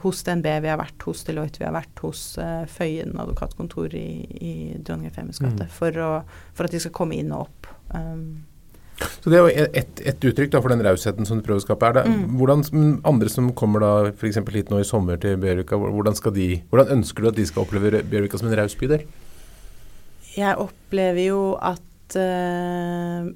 [0.05, 4.11] hos DNB, vi har vært hos Deloitte, vi har vært hos eh, Føyen advokatkontor i,
[4.31, 5.75] i Dronning Femmes gate, mm.
[5.75, 5.99] for,
[6.55, 7.73] for, at de skal komme inn og opp.
[7.91, 8.47] Um.
[9.01, 11.65] Så Det er jo ett et uttrykk da, for den rausheten som du prøver å
[11.65, 11.89] skape.
[11.89, 12.37] Er det, mm.
[12.37, 12.63] hvordan,
[13.09, 14.39] andre som kommer da f.eks.
[14.55, 18.05] hit nå i sommer til Bjørvika, hvordan, de, hvordan, ønsker du at de skal oppleve
[18.07, 19.09] Bjørvika som en raus bydel?
[20.37, 23.27] Jeg opplever jo at uh,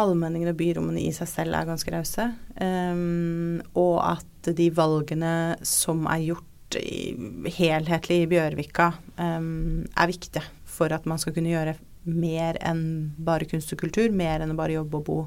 [0.00, 2.28] allmenningene og byrommene i seg selv er ganske rause.
[2.58, 5.34] Um, og at de valgene
[5.66, 7.14] som er gjort i,
[7.56, 8.90] helhetlig i Bjørvika,
[9.20, 10.42] um, er viktige
[10.74, 11.76] for at man skal kunne gjøre
[12.10, 15.20] mer enn bare kunst og kultur, mer enn å bare jobbe og bo.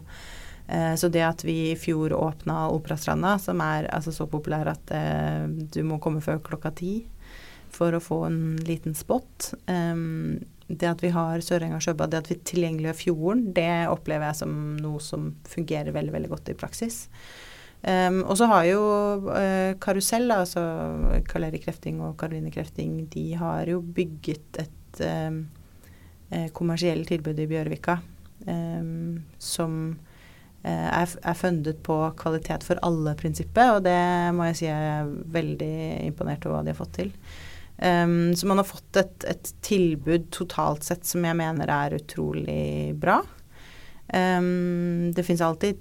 [0.68, 4.92] Uh, så det at vi i fjor åpna Operastranda, som er altså, så populær at
[4.92, 6.98] uh, du må komme før klokka ti
[7.78, 12.32] for å få en liten spot um, det at vi har Sørenga sjøbad, det at
[12.32, 17.06] vi tilgjengeliggjør fjorden, det opplever jeg som noe som fungerer veldig, veldig godt i praksis.
[17.88, 18.82] Um, og så har jo
[19.30, 20.64] uh, Karusell, altså
[21.30, 25.46] Karl Erik Krefting og Karoline Krefting, de har jo bygget et um,
[26.58, 28.02] kommersielt tilbud i Bjørvika
[28.50, 29.78] um, som
[30.66, 34.02] uh, er, er fundet på kvalitet for alle-prinsippet, og det
[34.36, 35.76] må jeg si jeg er veldig
[36.10, 37.14] imponert over hva de har fått til.
[37.78, 42.96] Um, så man har fått et, et, tilbud totalt sett som jeg mener er utrolig
[42.98, 43.20] bra.
[44.08, 45.78] Um, det fins alltid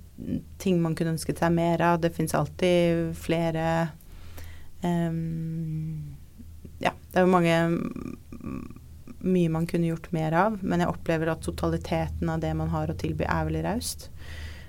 [0.59, 2.01] ting man kunne ønsket seg mer av.
[2.03, 3.89] Det fins alltid flere
[4.83, 6.17] um,
[6.83, 7.61] Ja, det er jo mange
[9.27, 12.93] Mye man kunne gjort mer av, men jeg opplever at totaliteten av det man har
[12.93, 14.11] å tilby, er veldig raust.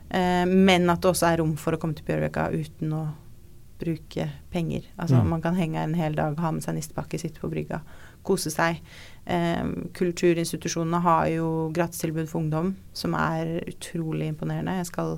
[0.07, 3.03] Uh, men at det også er rom for å komme til Bjørvika uten å
[3.79, 4.85] bruke penger.
[4.95, 5.29] Altså mm.
[5.29, 7.81] man kan henge en hel dag, ha med seg nistepakke, sitte på brygga,
[8.27, 8.81] kose seg.
[9.25, 9.63] Eh,
[9.97, 14.79] kulturinstitusjonene har jo gratistilbud for ungdom, som er utrolig imponerende.
[14.81, 15.15] Jeg skal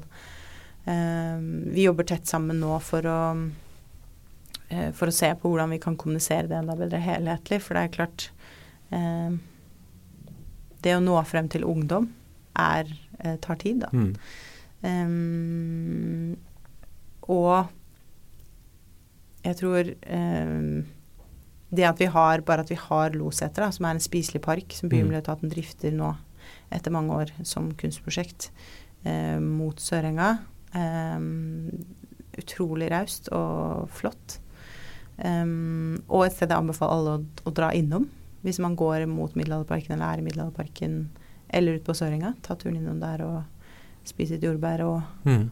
[0.85, 1.39] eh,
[1.73, 3.21] Vi jobber tett sammen nå for å
[4.69, 7.61] eh, for å se på hvordan vi kan kommunisere det enda bedre helhetlig.
[7.65, 8.29] For det er klart
[8.95, 9.33] eh,
[10.79, 12.11] Det å nå frem til ungdom
[12.59, 13.89] er, eh, tar tid, da.
[13.93, 14.13] Mm.
[14.79, 16.37] Um,
[17.29, 17.67] og
[19.49, 20.63] jeg tror eh,
[21.69, 24.89] det at vi har bare at vi har Loseter, som er en spiselig park som
[24.91, 26.15] Bymiljøetaten drifter nå
[26.73, 28.49] etter mange år som kunstprosjekt
[29.05, 30.35] eh, mot Sørenga.
[30.73, 31.25] Eh,
[32.39, 34.39] utrolig raust og flott.
[35.19, 38.05] Um, og et sted jeg anbefaler alle å, å, dra innom
[38.39, 40.93] hvis man går mot Middelalderparken eller er i Middelalderparken
[41.51, 42.37] eller ut på Sørenga.
[42.45, 45.49] Ta turen innom der og spise et jordbær og Mm.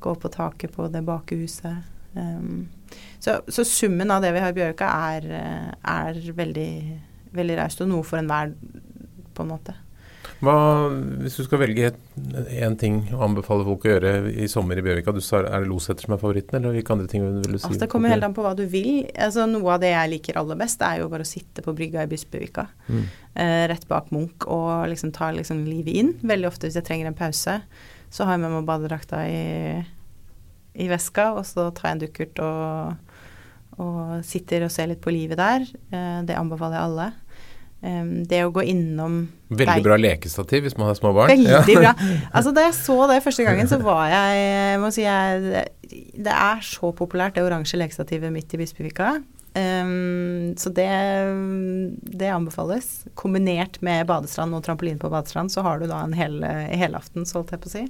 [0.00, 1.84] gå på taket på det bakehuset.
[2.14, 2.68] Um,
[3.20, 6.70] så, så summen av det vi har i Bjørka, er, eh, er veldig,
[7.36, 8.54] veldig raust, og noe for enhver,
[9.34, 9.74] på en måte.
[10.38, 10.54] Hva,
[11.18, 11.88] hvis du skal velge
[12.54, 15.70] én ting å anbefale folk å gjøre i sommer i Bjørvika, du sa, er det
[15.70, 17.64] Loseter som er favoritten, eller hvilke andre ting vil du si?
[17.66, 19.02] Altså, det kommer helt an på hva du vil.
[19.18, 22.06] Altså, noe av det jeg liker aller best, er jo bare å sitte på brygga
[22.06, 22.68] i Bispevika.
[22.86, 23.02] Mm.
[23.34, 26.14] Eh, rett bak Munch og liksom ta liksom livet inn.
[26.22, 27.58] Veldig ofte hvis jeg trenger en pause,
[28.06, 29.42] så har jeg med meg badedrakta i,
[30.78, 33.07] i veska, og så tar jeg en dukkert og,
[33.82, 35.64] og sitter og ser litt på livet der.
[35.92, 37.08] Eh, det anbefaler jeg alle.
[37.78, 39.20] Det å gå innom
[39.54, 41.30] Veldig bra lekestativ hvis man har små barn.
[41.30, 41.92] Veldig bra.
[42.34, 45.62] Altså Da jeg så det første gangen, så var jeg, jeg må si jeg,
[46.18, 49.12] Det er så populært, det oransje lekestativet midt i Bispevika.
[49.54, 50.90] Um, så det,
[52.18, 52.90] det anbefales.
[53.14, 56.42] Kombinert med badestrand og trampoline på badestrand, så har du da en hel,
[56.82, 57.86] helaften, holdt jeg på å si.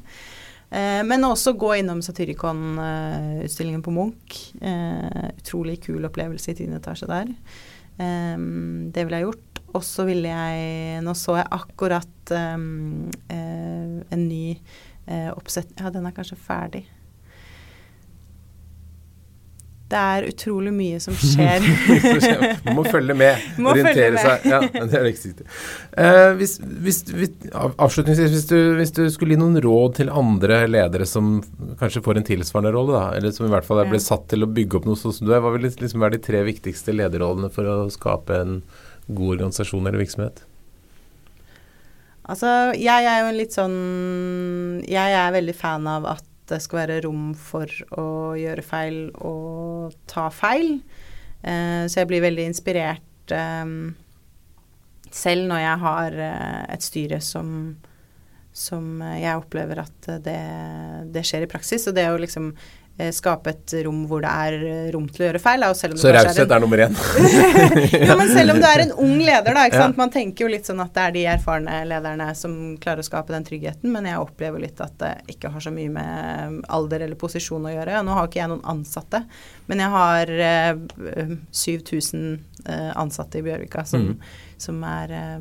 [0.69, 4.41] Uh, men også gå innom Satyricon-utstillingen på Munch.
[4.61, 7.33] Uh, utrolig kul opplevelse i tiende etasje der.
[7.99, 9.63] Um, det ville jeg gjort.
[9.77, 14.57] Og så ville jeg Nå så jeg akkurat en ny
[15.37, 15.75] oppsett...
[15.77, 16.87] Ja, den er kanskje ferdig.
[19.89, 21.65] Det er utrolig mye som skjer.
[22.67, 23.45] Man må følge med.
[23.57, 24.27] Må orientere følge med.
[24.27, 24.49] seg.
[24.53, 25.47] Ja, det er viktig.
[25.97, 30.61] Uh, hvis, hvis, hvis, avslutningsvis, hvis du, hvis du skulle gi noen råd til andre
[30.69, 31.39] ledere som
[31.81, 34.45] kanskje får en tilsvarende rolle, da, eller som i hvert fall er ble satt til
[34.45, 36.93] å bygge opp noe sånn som du er, hva vil liksom være de tre viktigste
[36.93, 38.61] lederrollene for å skape en
[39.09, 40.45] god organisasjon eller virksomhet?
[42.29, 43.77] Altså, jeg er jo en litt sånn
[44.85, 49.97] Jeg er veldig fan av at det skal være rom for å gjøre feil og
[50.11, 50.79] ta feil.
[51.43, 53.75] Eh, så jeg blir veldig inspirert eh,
[55.09, 57.53] selv når jeg har eh, et styre som
[58.59, 60.41] som jeg opplever at det,
[61.15, 61.87] det skjer i praksis.
[61.89, 65.29] Og det å liksom eh, skape et rom hvor det er eh, rom til å
[65.29, 65.63] gjøre feil.
[65.69, 66.97] og selv om Så raushet er en- er nummer én.
[68.09, 69.67] jo, men selv om du er en ung leder, da.
[69.71, 69.93] Ikke Ja.
[69.97, 73.29] Man tenker jo litt sånn at det er de erfarne lederne som klarer å skape
[73.35, 77.17] den tryggheten, men jeg opplever litt at det ikke har så mye med alder eller
[77.17, 78.03] posisjon å gjøre.
[78.05, 79.23] Nå har ikke jeg noen ansatte,
[79.69, 80.75] men jeg har eh,
[81.53, 84.19] 7000 eh, ansatte i Bjørvika som, Mm.
[84.59, 85.39] som er eh,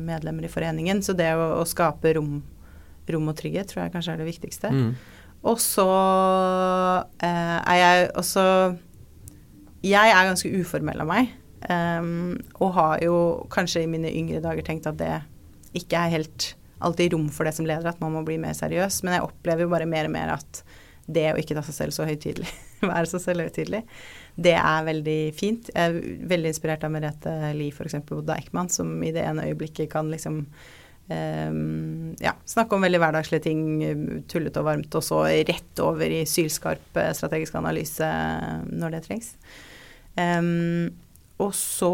[0.00, 1.02] medlemmer i foreningen.
[1.02, 2.42] Så det å, å skape rom,
[3.08, 4.70] rom og trygghet tror jeg kanskje er det viktigste.
[4.72, 4.94] Mm.
[5.44, 5.86] Og så
[7.20, 8.44] eh, er jeg også
[9.84, 11.32] Jeg er ganske uformell av meg.
[11.64, 13.16] Um, og har jo
[13.52, 15.14] kanskje i mine yngre dager tenkt at det
[15.76, 16.50] ikke er helt
[16.84, 19.00] alltid rom for det som leder, at man må bli mer seriøs.
[19.04, 20.60] Men jeg opplever jo bare mer og mer at
[21.06, 22.48] det å ikke ta seg selv så høytidelig,
[22.92, 23.82] være så selvhøytidelig,
[24.40, 25.68] det er veldig fint.
[25.72, 28.00] Jeg er veldig inspirert av Merete Lie f.eks.
[28.16, 30.44] Oda Ekman, som i det ene øyeblikket kan liksom
[31.12, 33.62] ehm, ja, snakke om veldig hverdagslige ting,
[34.30, 38.10] tullete og varmt, og så rett over i sylskarp eh, strategisk analyse
[38.70, 39.34] når det trengs.
[40.14, 40.92] Um,
[41.42, 41.90] og så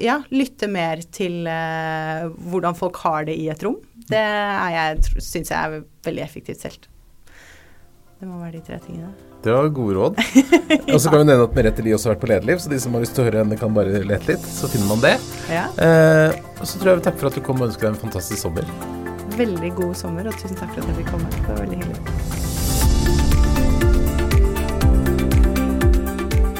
[0.00, 3.76] ja, lytte mer til uh, hvordan folk har det i et rom.
[4.08, 4.24] Det
[5.20, 6.88] syns jeg er veldig effektivt selv.
[8.22, 9.08] Det må være de tre tingene.
[9.42, 10.18] Det var gode råd.
[10.94, 12.78] Og så kan vi nevne at Merete Lie også har vært på Lederliv, så de
[12.78, 14.44] som har lyst til å høre henne, kan bare lete litt.
[14.46, 15.16] Så finner man det.
[15.50, 17.96] Ja, Eh, og så tror jeg vi takker for at du kom og ønsker deg
[17.96, 18.62] en fantastisk sommer.
[19.34, 21.26] Veldig god sommer, og tusen takk for at jeg fikk komme.
[21.34, 21.98] Det var veldig hyggelig.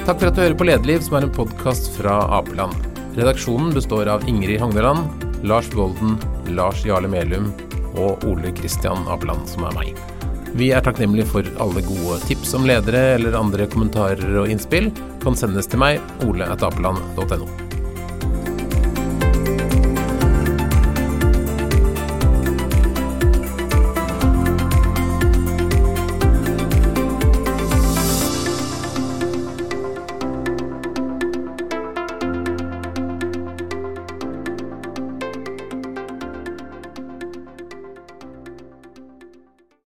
[0.02, 2.74] Takk for at du hører på Lederliv, som er en podkast fra Apeland.
[3.14, 5.06] Redaksjonen består av Ingrid Hogneland,
[5.46, 6.18] Lars Golden,
[6.58, 7.52] Lars Jarle Melum
[7.94, 9.94] og Ole Kristian Apeland, som er meg.
[10.58, 14.90] Vi er takknemlige for alle gode tips om ledere eller andre kommentarer og innspill.
[15.24, 17.71] Kan sendes til meg, ole.apeland.no.